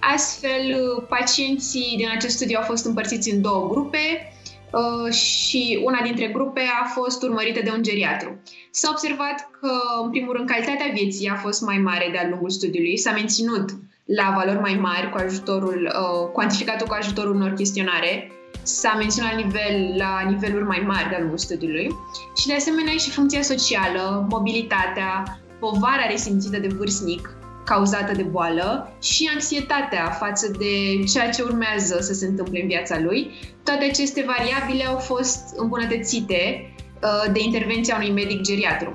[0.00, 0.62] Astfel,
[1.08, 4.32] pacienții din acest studiu au fost împărțiți în două grupe
[4.72, 8.42] uh, și una dintre grupe a fost urmărită de un geriatru.
[8.70, 9.70] S-a observat că,
[10.02, 13.70] în primul rând, calitatea vieții a fost mai mare de-a lungul studiului, s-a menținut
[14.04, 18.32] la valori mai mari cu ajutorul, uh, cuantificat cu ajutorul unor chestionare,
[18.62, 21.88] s-a menționat nivel, la niveluri mai mari de-a lungul studiului.
[22.36, 27.37] Și, de asemenea, și funcția socială, mobilitatea, povara resimțită de vârstnic,
[27.68, 32.98] cauzată de boală și anxietatea față de ceea ce urmează să se întâmple în viața
[33.00, 33.30] lui.
[33.64, 38.92] Toate aceste variabile au fost îmbunătățite uh, de intervenția unui medic geriatru.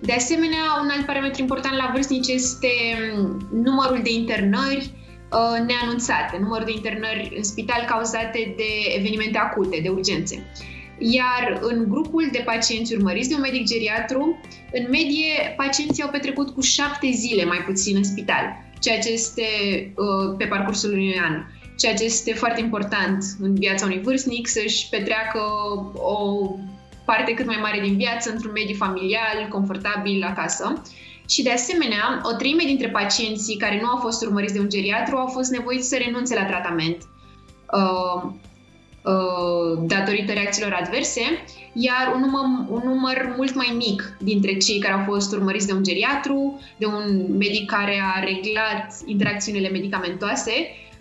[0.00, 2.68] De asemenea, un alt parametru important la vârstnici este
[3.16, 4.90] um, numărul de internări
[5.32, 10.52] uh, neanunțate, numărul de internări în spital cauzate de evenimente acute, de urgențe.
[10.98, 14.40] Iar în grupul de pacienți urmăriți de un medic geriatru,
[14.72, 18.44] în medie, pacienții au petrecut cu șapte zile mai puțin în spital,
[18.80, 19.42] ceea ce este
[19.96, 21.44] uh, pe parcursul unui an.
[21.76, 25.40] ceea ce este foarte important în viața unui vârstnic, să-și petreacă
[25.94, 26.50] o
[27.04, 30.82] parte cât mai mare din viață într-un mediu familial, confortabil, acasă.
[31.28, 35.16] Și de asemenea, o treime dintre pacienții care nu au fost urmăriți de un geriatru
[35.16, 37.06] au fost nevoiți să renunțe la tratament uh,
[37.72, 38.30] uh,
[39.86, 41.20] datorită reacțiilor adverse,
[41.72, 45.72] iar un număr, un număr mult mai mic dintre cei care au fost urmăriți de
[45.72, 50.52] un geriatru, de un medic care a reglat interacțiunile medicamentoase,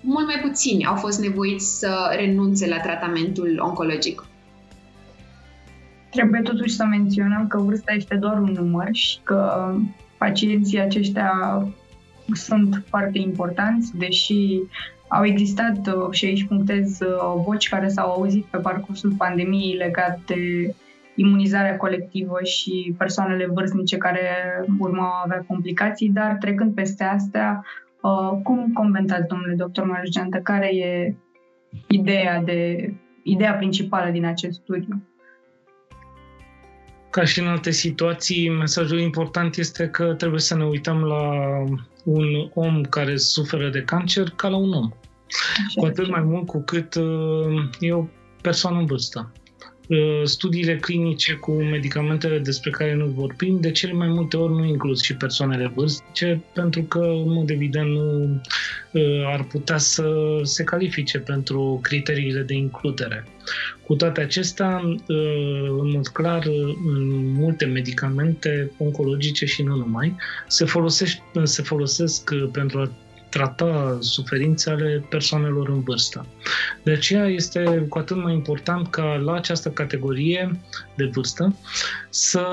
[0.01, 4.25] mult mai puțini au fost nevoiți să renunțe la tratamentul oncologic.
[6.09, 9.71] Trebuie totuși să menționăm că vârsta este doar un număr și că
[10.17, 11.31] pacienții aceștia
[12.33, 14.59] sunt foarte importanți, deși
[15.07, 20.19] au existat uh, și aici punctez uh, voci care s-au auzit pe parcursul pandemiei legat
[20.25, 20.73] de
[21.15, 24.29] imunizarea colectivă și persoanele vârstnice care
[24.79, 27.65] urmau avea complicații, dar trecând peste astea,
[28.01, 31.15] uh, cum comentați, domnule doctor Margeantă, care e
[31.87, 32.93] ideea, de,
[33.23, 35.01] ideea principală din acest studiu?
[37.15, 41.23] Ca și în alte situații, mesajul important este că trebuie să ne uităm la
[42.03, 44.91] un om care suferă de cancer ca la un om.
[45.67, 48.05] Așa cu atât mai mult cu cât uh, e o
[48.41, 49.31] persoană în vârstă.
[49.87, 54.65] Uh, studiile clinice cu medicamentele despre care nu vorbim, de cele mai multe ori nu
[54.65, 58.29] includ și persoanele vârstnice, pentru că, în mod evident, nu uh,
[59.25, 60.05] ar putea să
[60.43, 63.25] se califice pentru criteriile de includere.
[63.85, 66.43] Cu toate acestea, uh, în mod clar,
[66.85, 70.15] în multe medicamente oncologice și nu numai,
[70.47, 72.91] se, folosește, se folosesc pentru a
[73.35, 76.25] trata suferințele persoanelor în vârstă.
[76.83, 80.59] De aceea este cu atât mai important ca la această categorie
[80.95, 81.55] de vârstă
[82.09, 82.47] să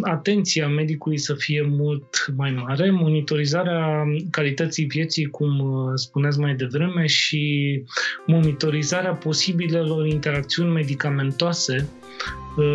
[0.00, 5.62] atenția medicului să fie mult mai mare, monitorizarea calității vieții, cum
[5.94, 7.82] spuneți mai devreme, și
[8.26, 12.05] monitorizarea posibilelor interacțiuni medicamentoase Uh,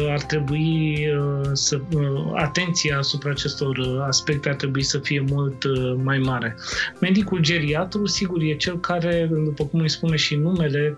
[0.10, 5.66] ar trebui uh, să uh, atenția asupra acestor aspecte ar trebui să fie mult
[6.04, 6.56] mai mare.
[7.00, 10.98] Medicul geriatru, sigur, e cel care, după cum îi spune și numele,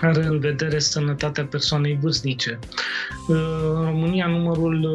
[0.00, 2.58] are în vedere sănătatea persoanei vârstnice.
[3.26, 4.88] În România numărul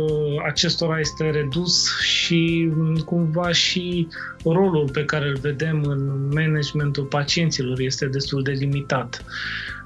[0.47, 2.71] acestora este redus și
[3.05, 4.07] cumva și
[4.43, 9.23] rolul pe care îl vedem în managementul pacienților este destul de limitat.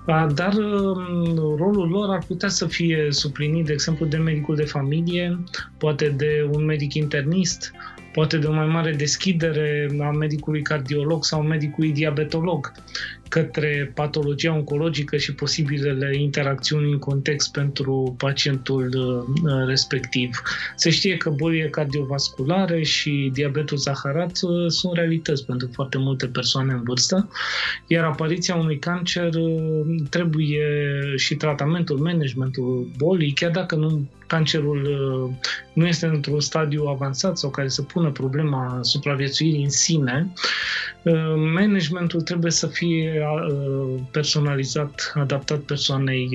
[0.05, 5.43] Dar um, rolul lor ar putea să fie suplinit, de exemplu, de medicul de familie,
[5.77, 7.71] poate de un medic internist,
[8.13, 12.71] poate de o mai mare deschidere a medicului cardiolog sau medicului diabetolog
[13.33, 20.41] către patologia oncologică și posibilele interacțiuni în context pentru pacientul uh, respectiv.
[20.75, 26.73] Se știe că bolile cardiovasculare și diabetul zaharat uh, sunt realități pentru foarte multe persoane
[26.73, 27.29] în vârstă,
[27.87, 30.65] iar apariția unui cancer uh, trebuie
[31.15, 34.81] și tratamentul, managementul bolii, chiar dacă nu cancerul
[35.73, 40.33] nu este într-un stadiu avansat sau care să pună problema supraviețuirii în sine,
[41.53, 43.21] managementul trebuie să fie
[44.11, 46.29] personalizat, adaptat persoanei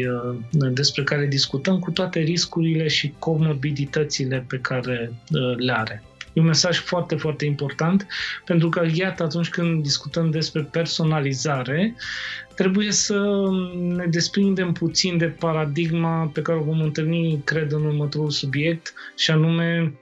[0.50, 5.12] despre care discutăm, cu toate riscurile și comorbiditățile pe care
[5.56, 6.02] le are.
[6.38, 8.06] E un mesaj foarte, foarte important,
[8.44, 11.94] pentru că, iată, atunci când discutăm despre personalizare,
[12.54, 18.30] trebuie să ne desprindem puțin de paradigma pe care o vom întâlni, cred, în următorul
[18.30, 19.94] subiect, și anume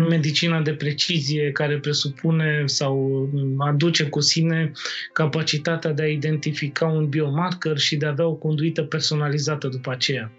[0.00, 3.28] medicina de precizie care presupune sau
[3.58, 4.72] aduce cu sine
[5.12, 10.32] capacitatea de a identifica un biomarker și de a avea o conduită personalizată după aceea.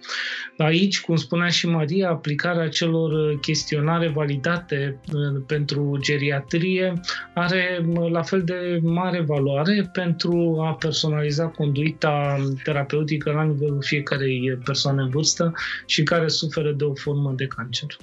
[0.57, 6.93] Aici, cum spunea și Maria, aplicarea celor chestionare validate uh, pentru geriatrie
[7.33, 14.57] are uh, la fel de mare valoare pentru a personaliza conduita terapeutică la nivelul fiecarei
[14.63, 15.53] persoane în vârstă
[15.85, 17.97] și care suferă de o formă de cancer.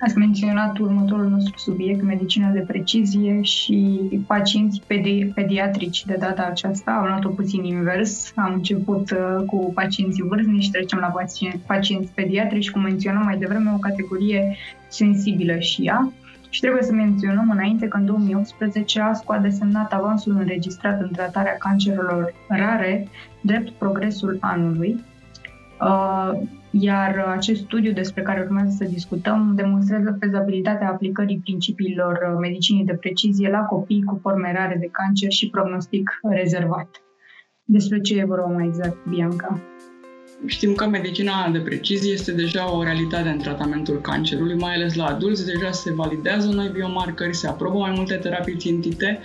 [0.00, 6.90] Ați menționat următorul nostru subiect, medicina de precizie și pacienți pedi- pediatrici de data aceasta.
[6.90, 8.32] Am luat-o puțin invers.
[8.36, 13.72] Am început uh, cu pacienții vârstnici, trecem la pacienți, pacienți pediatrici, cum menționam mai devreme,
[13.74, 14.56] o categorie
[14.88, 16.12] sensibilă și ea.
[16.48, 21.56] Și trebuie să menționăm înainte că în 2018 ASCO a desemnat avansul înregistrat în tratarea
[21.58, 23.08] cancerelor rare
[23.40, 25.04] drept progresul anului.
[25.80, 26.40] Uh,
[26.70, 33.50] iar acest studiu despre care urmează să discutăm demonstrează fezabilitatea aplicării principiilor medicinii de precizie
[33.50, 36.88] la copii cu forme rare de cancer și prognostic rezervat.
[37.64, 39.60] Despre ce e vorba mai exact, Bianca?
[40.46, 45.04] Știm că medicina de precizie este deja o realitate în tratamentul cancerului, mai ales la
[45.04, 45.46] adulți.
[45.46, 49.18] Deja se validează noi biomarcări, se aprobă mai multe terapii țintite,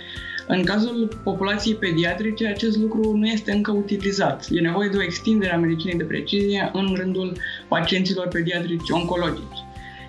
[0.48, 4.46] În cazul populației pediatrice, acest lucru nu este încă utilizat.
[4.50, 7.36] E nevoie de o extindere a medicinii de precizie în rândul
[7.68, 9.64] pacienților pediatrici oncologici.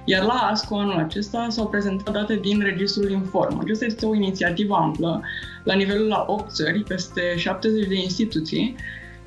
[0.06, 3.60] Iar la ASCO anul acesta s-au prezentat date din Registrul Inform.
[3.60, 5.22] Acesta este o inițiativă amplă
[5.64, 8.76] la nivelul la 8 țări, peste 70 de instituții,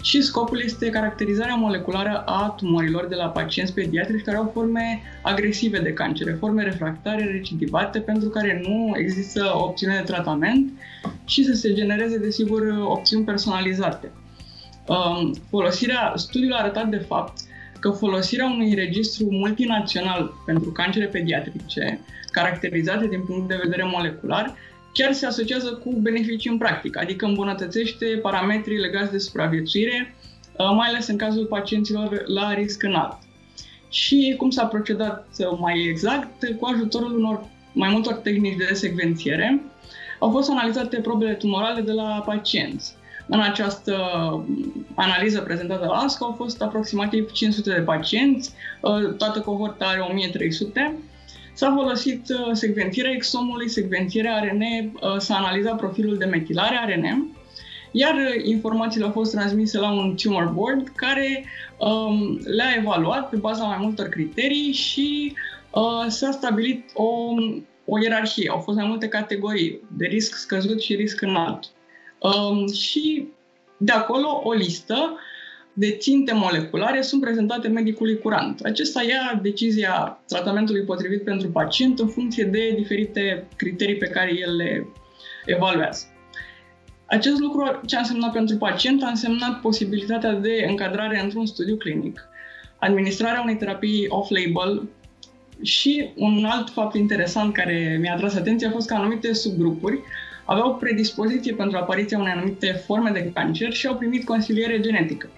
[0.02, 5.78] și scopul este caracterizarea moleculară a tumorilor de la pacienți pediatrici care au forme agresive
[5.78, 10.72] de cancer, forme refractare recidivate pentru care nu există opțiune de tratament
[11.24, 14.10] și să se genereze, desigur, opțiuni personalizate.
[14.86, 17.40] Um, folosirea, studiul a arătat de fapt
[17.80, 24.54] că folosirea unui registru multinațional pentru cancere pediatrice, caracterizate din punct de vedere molecular,
[24.92, 30.14] chiar se asociază cu beneficii în practică, adică îmbunătățește parametrii legați de supraviețuire,
[30.58, 33.18] uh, mai ales în cazul pacienților la risc înalt.
[33.88, 35.28] Și cum s-a procedat
[35.58, 39.62] mai exact, cu ajutorul unor mai multor tehnici de secvențiere,
[40.18, 42.94] au fost analizate probele tumorale de la pacienți.
[43.26, 43.96] În această
[44.94, 50.94] analiză prezentată la ASCO au fost aproximativ 500 de pacienți, uh, toată cohorta are 1300.
[51.60, 57.36] S-a folosit uh, secvențierea exomului, secvențierea ARN, uh, s-a analizat profilul de metilare ARN,
[57.90, 61.44] iar informațiile au fost transmise la un tumor board care
[61.78, 65.34] um, le-a evaluat pe baza mai multor criterii și
[65.70, 67.34] uh, s-a stabilit o,
[67.84, 68.50] o ierarhie.
[68.50, 71.64] Au fost mai multe categorii de risc scăzut și risc înalt.
[72.18, 73.28] Um, și
[73.76, 75.18] de acolo o listă
[75.80, 78.60] de ținte moleculare sunt prezentate medicului curant.
[78.60, 84.56] Acesta ia decizia tratamentului potrivit pentru pacient în funcție de diferite criterii pe care el
[84.56, 84.86] le
[85.44, 86.04] evaluează.
[87.06, 92.28] Acest lucru ce a însemnat pentru pacient a însemnat posibilitatea de încadrare într-un studiu clinic,
[92.78, 94.88] administrarea unei terapii off-label
[95.62, 100.00] și un alt fapt interesant care mi-a atras atenția a fost că anumite subgrupuri
[100.44, 105.30] aveau predispoziție pentru apariția unei anumite forme de cancer și au primit consiliere genetică.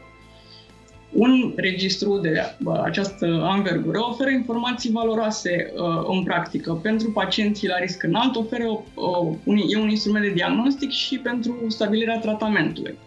[1.12, 6.72] Un registru de această anvergură oferă informații valoroase uh, în practică.
[6.72, 11.64] Pentru pacienții la risc înalt oferă uh, un, e un instrument de diagnostic și pentru
[11.68, 12.98] stabilirea tratamentului.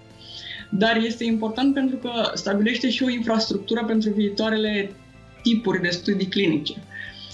[0.69, 4.91] Dar este important pentru că stabilește și o infrastructură pentru viitoarele
[5.41, 6.73] tipuri de studii clinice.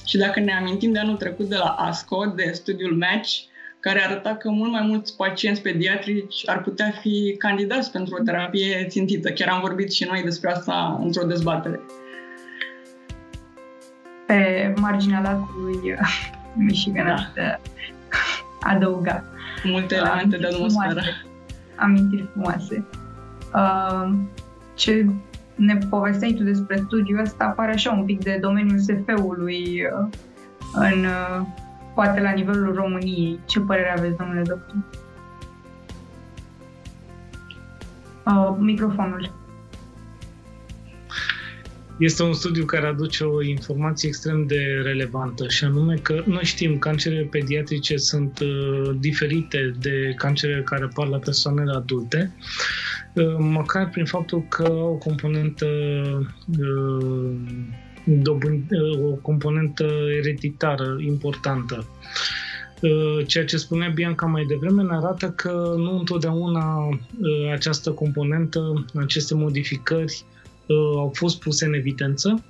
[0.05, 3.29] Și dacă ne amintim de anul trecut de la ASCO, de studiul MATCH,
[3.81, 8.85] care arăta că mult mai mulți pacienți pediatrici ar putea fi candidați pentru o terapie
[8.89, 9.31] țintită.
[9.31, 11.79] Chiar am vorbit și noi despre asta într-o dezbatere.
[14.27, 15.95] Pe marginea lacului
[16.67, 17.59] Michigan da.
[18.59, 19.23] adăuga.
[19.63, 21.01] Multe elemente de atmosferă.
[21.75, 22.85] Amintiri frumoase.
[23.53, 24.13] Uh,
[24.73, 25.05] ce
[25.55, 30.07] ne povesteai tu despre studiul ăsta apare așa un pic de domeniul SF-ului uh,
[30.73, 31.45] în uh,
[31.93, 33.39] poate la nivelul României.
[33.45, 34.75] Ce părere aveți, domnule doctor?
[38.25, 39.39] Uh, microfonul.
[42.01, 46.77] Este un studiu care aduce o informație extrem de relevantă și anume că noi știm
[46.77, 52.35] cancerele pediatrice sunt uh, diferite de cancerele care apar la persoanele adulte,
[53.13, 55.65] uh, măcar prin faptul că au o componentă
[56.59, 57.41] uh,
[59.03, 59.85] o componentă
[60.19, 61.85] ereditară importantă.
[62.81, 68.85] Uh, ceea ce spunea Bianca mai devreme ne arată că nu întotdeauna uh, această componentă,
[68.95, 70.23] aceste modificări
[70.65, 72.43] uh, au fost puse în evidență,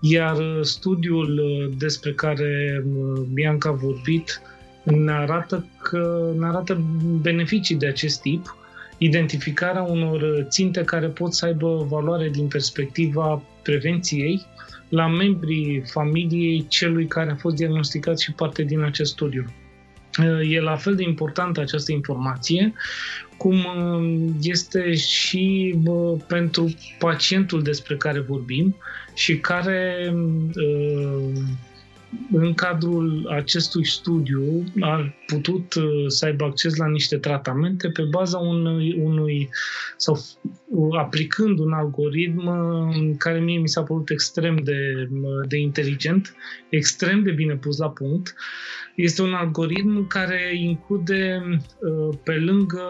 [0.00, 1.40] iar studiul
[1.78, 2.84] despre care
[3.32, 4.40] Bianca a vorbit
[4.82, 6.84] ne arată că ne arată
[7.20, 8.56] beneficii de acest tip,
[8.98, 14.46] identificarea unor ținte care pot să aibă valoare din perspectiva prevenției
[14.88, 19.44] la membrii familiei celui care a fost diagnosticat și parte din acest studiu.
[20.42, 22.72] E la fel de importantă această informație,
[23.36, 23.66] cum
[24.42, 25.74] este și
[26.26, 28.76] pentru pacientul despre care vorbim
[29.14, 30.12] și care
[32.32, 38.38] în cadrul acestui studiu a putut uh, să aibă acces la niște tratamente pe baza
[38.38, 39.48] unui, unui
[39.96, 40.50] sau uh,
[40.98, 45.08] aplicând un algoritm uh, care mie mi s-a părut extrem de,
[45.48, 46.34] de inteligent,
[46.68, 48.34] extrem de bine pus la punct.
[48.94, 51.42] Este un algoritm care include
[52.22, 52.82] pe lângă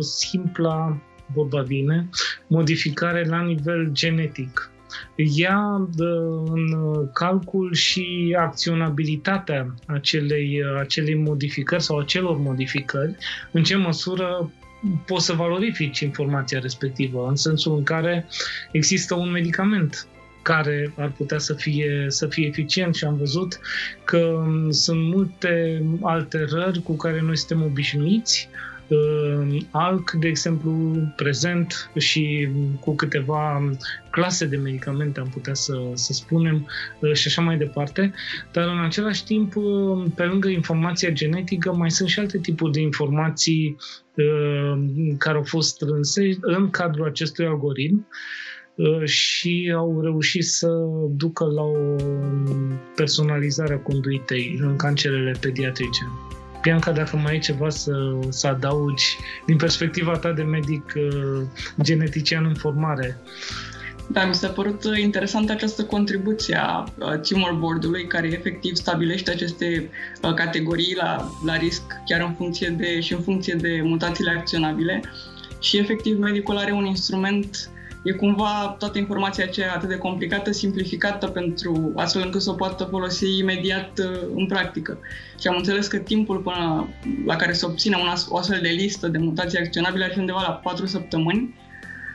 [0.00, 1.02] simpla
[1.34, 2.08] vorba bine,
[2.46, 4.72] modificare la nivel genetic
[5.16, 5.88] ia
[6.44, 6.76] în
[7.12, 13.16] calcul și acționabilitatea acelei, acelei modificări sau acelor modificări,
[13.52, 14.52] în ce măsură
[15.06, 18.26] poți să valorifici informația respectivă, în sensul în care
[18.72, 20.06] există un medicament
[20.42, 23.60] care ar putea să fie, să fie eficient și am văzut
[24.04, 28.48] că sunt multe alterări cu care noi suntem obișnuiți
[29.70, 32.48] ALC, de exemplu, prezent și
[32.80, 33.70] cu câteva
[34.10, 36.66] clase de medicamente, am putea să, să spunem,
[37.12, 38.12] și așa mai departe.
[38.52, 39.52] Dar în același timp,
[40.14, 43.76] pe lângă informația genetică, mai sunt și alte tipuri de informații
[45.18, 48.06] care au fost strânse în cadrul acestui algoritm
[48.74, 50.68] Uh, și au reușit să
[51.10, 51.96] ducă la o
[52.96, 56.02] personalizare a conduitei în cancerele pediatrice.
[56.62, 57.92] Bianca, dacă mai ai ceva să,
[58.28, 61.42] să adaugi din perspectiva ta de medic uh,
[61.82, 63.18] genetician în formare.
[64.06, 66.84] Da, mi s-a părut interesantă această contribuție a
[67.22, 69.90] Tumor Board-ului, care efectiv stabilește aceste
[70.34, 75.02] categorii la, la risc, chiar în funcție de, și în funcție de mutațiile acționabile.
[75.60, 77.70] Și efectiv medicul are un instrument
[78.02, 82.84] e cumva toată informația aceea atât de complicată, simplificată pentru astfel încât să o poată
[82.84, 84.98] folosi imediat uh, în practică.
[85.40, 86.88] Și am înțeles că timpul până
[87.26, 90.40] la care se obține una, o astfel de listă de mutații acționabile ar fi undeva
[90.40, 91.54] la 4 săptămâni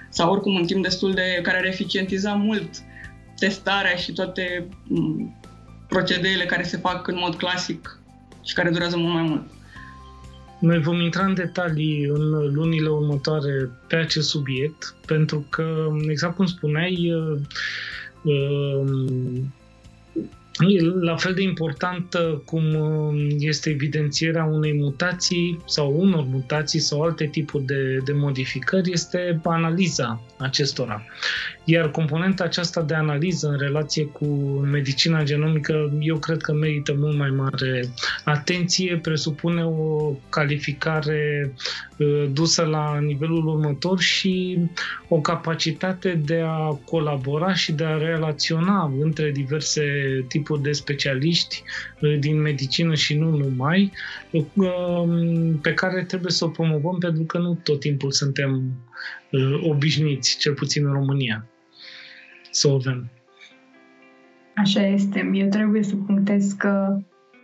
[0.09, 2.69] sau oricum un timp destul de care ar eficientiza mult
[3.39, 5.35] testarea și toate mm,
[5.87, 7.99] procedeele care se fac în mod clasic
[8.43, 9.56] și care durează mult mai mult.
[10.59, 16.45] Noi vom intra în detalii în lunile următoare pe acest subiect, pentru că, exact cum
[16.45, 17.39] spuneai, uh,
[18.23, 19.41] uh,
[20.59, 27.01] E la fel de importantă cum uh, este evidențierea unei mutații sau unor mutații sau
[27.01, 31.05] alte tipuri de, de modificări este analiza acestora.
[31.69, 34.25] Iar componenta aceasta de analiză în relație cu
[34.71, 37.89] medicina genomică, eu cred că merită mult mai mare
[38.23, 41.53] atenție, presupune o calificare
[41.97, 44.57] uh, dusă la nivelul următor și
[45.07, 49.83] o capacitate de a colabora și de a relaționa între diverse
[50.27, 51.63] tipuri de specialiști
[52.01, 53.91] uh, din medicină și nu numai,
[54.31, 55.03] uh,
[55.61, 58.71] pe care trebuie să o promovăm pentru că nu tot timpul suntem
[59.61, 61.47] obișnuiți, cel puțin în România
[62.57, 63.09] să o avem.
[64.55, 65.29] Așa este.
[65.33, 66.97] Eu trebuie să punctez că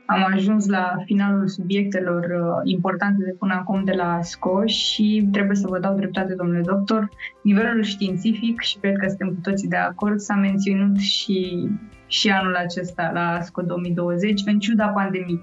[0.06, 5.56] am ajuns la finalul subiectelor uh, importante de până acum de la SCO și trebuie
[5.56, 7.10] să vă dau dreptate, domnule doctor.
[7.42, 11.68] Nivelul științific, și cred că suntem cu toții de acord, s-a menționat și,
[12.08, 15.42] și anul acesta la SCO 2020, în ciuda pandemiei.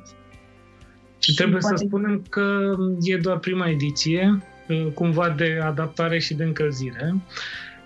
[1.18, 1.76] Și, și trebuie poate...
[1.76, 7.14] să spunem că e doar prima ediție, uh, cumva de adaptare și de încălzire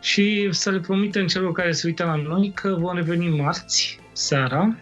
[0.04, 4.76] și să le promitem celor care se uită la noi că vom reveni marți seara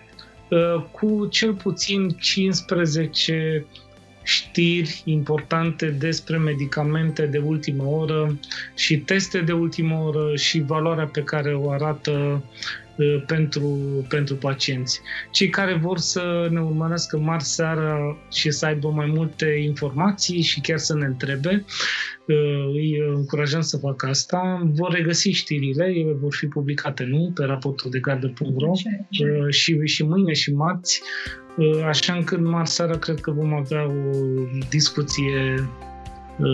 [0.49, 3.67] uh, cu cel puțin 15
[4.23, 8.39] știri importante despre medicamente de ultimă oră
[8.75, 12.39] și teste de ultimă oră și valoarea pe care o arată Uh,
[13.27, 13.79] pentru,
[14.09, 15.01] pentru pacienți.
[15.31, 20.61] Cei care vor să ne urmărească marți seara și să aibă mai multe informații și
[20.61, 21.65] chiar să ne întrebe,
[22.27, 24.71] uh, îi încurajăm să facă asta.
[24.73, 27.31] Vor regăsi știrile, ele vor fi publicate, nu?
[27.35, 31.03] Pe raportul de gardă.ro uh, și, și mâine și marți,
[31.87, 34.11] așa încât marți seara cred că vom avea o
[34.69, 35.69] discuție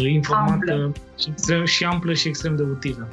[0.06, 0.92] informată amplă.
[1.18, 3.08] Și, extrem, și amplă și extrem de utilă.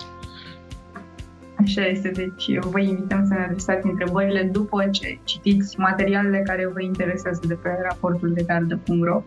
[1.60, 6.82] Așa este, deci vă invităm să ne adresați întrebările după ce citiți materialele care vă
[6.82, 9.24] interesează de pe raportul de gardă.ro.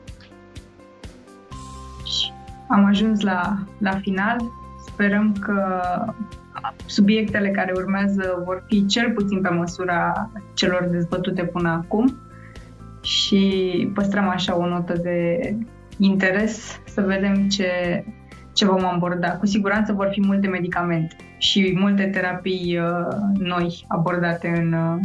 [2.69, 4.37] Am ajuns la, la final.
[4.87, 5.81] Sperăm că
[6.87, 12.19] subiectele care urmează vor fi cel puțin pe măsura celor dezbătute până acum
[13.03, 15.39] și păstrăm așa o notă de
[15.99, 18.05] interes să vedem ce,
[18.53, 19.37] ce vom aborda.
[19.37, 25.01] Cu siguranță vor fi multe medicamente și multe terapii uh, noi abordate în, uh,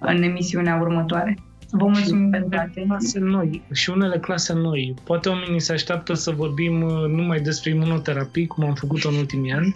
[0.00, 1.38] în emisiunea următoare.
[1.70, 2.84] Vă mulțumim și pentru atenție.
[2.86, 4.94] Clase noi și unele clase noi.
[5.04, 9.52] Poate oamenii se așteaptă să vorbim uh, numai despre imunoterapii, cum am făcut în ultimii
[9.52, 9.74] ani,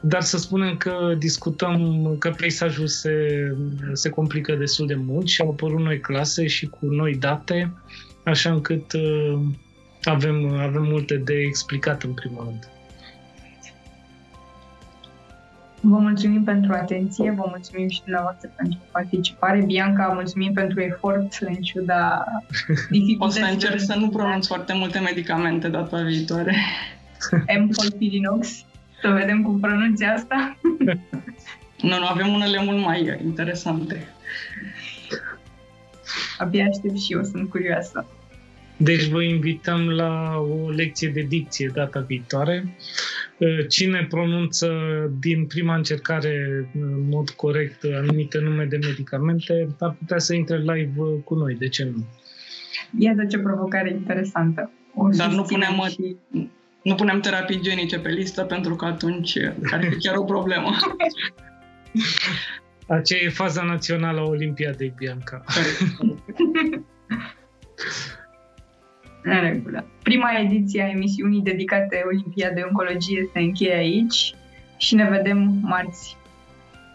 [0.00, 3.28] dar să spunem că discutăm că peisajul se,
[3.92, 7.72] se complică destul de mult și au apărut noi clase și cu noi date,
[8.24, 8.92] așa încât
[10.02, 12.73] avem, avem multe de explicat în primul rând.
[15.86, 19.64] Vă mulțumim pentru atenție, vă mulțumim și dumneavoastră pentru participare.
[19.66, 22.24] Bianca, mulțumim pentru efort în ciuda
[22.90, 23.28] dificultăților.
[23.28, 26.54] O să încerc să nu pronunț foarte multe medicamente data viitoare.
[27.58, 28.64] M-Folpirinox.
[29.00, 30.56] Să vedem cum pronunți asta.
[31.88, 34.08] nu, nu, avem unele mult mai interesante.
[36.38, 38.06] Abia aștept și eu, sunt curioasă.
[38.76, 42.76] Deci vă invităm la o lecție de dicție data viitoare.
[43.38, 44.68] Uh, cine pronunță
[45.20, 50.92] din prima încercare în mod corect anumite nume de medicamente ar putea să intre live
[51.24, 52.04] cu noi, de ce nu?
[52.98, 54.70] Iată ce provocare interesantă.
[54.94, 56.16] O Dar nu susținem punem, și-
[56.82, 59.38] nu punem terapii genice pe listă pentru că atunci
[59.72, 60.70] ar fi chiar o problemă.
[62.88, 65.44] Aceea e faza națională a Olimpiadei, Bianca.
[69.24, 69.84] În regulă.
[70.02, 74.34] Prima ediție a emisiunii dedicate Olimpiadei Oncologie se încheie aici
[74.76, 76.16] și ne vedem marți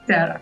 [0.06, 0.42] seara.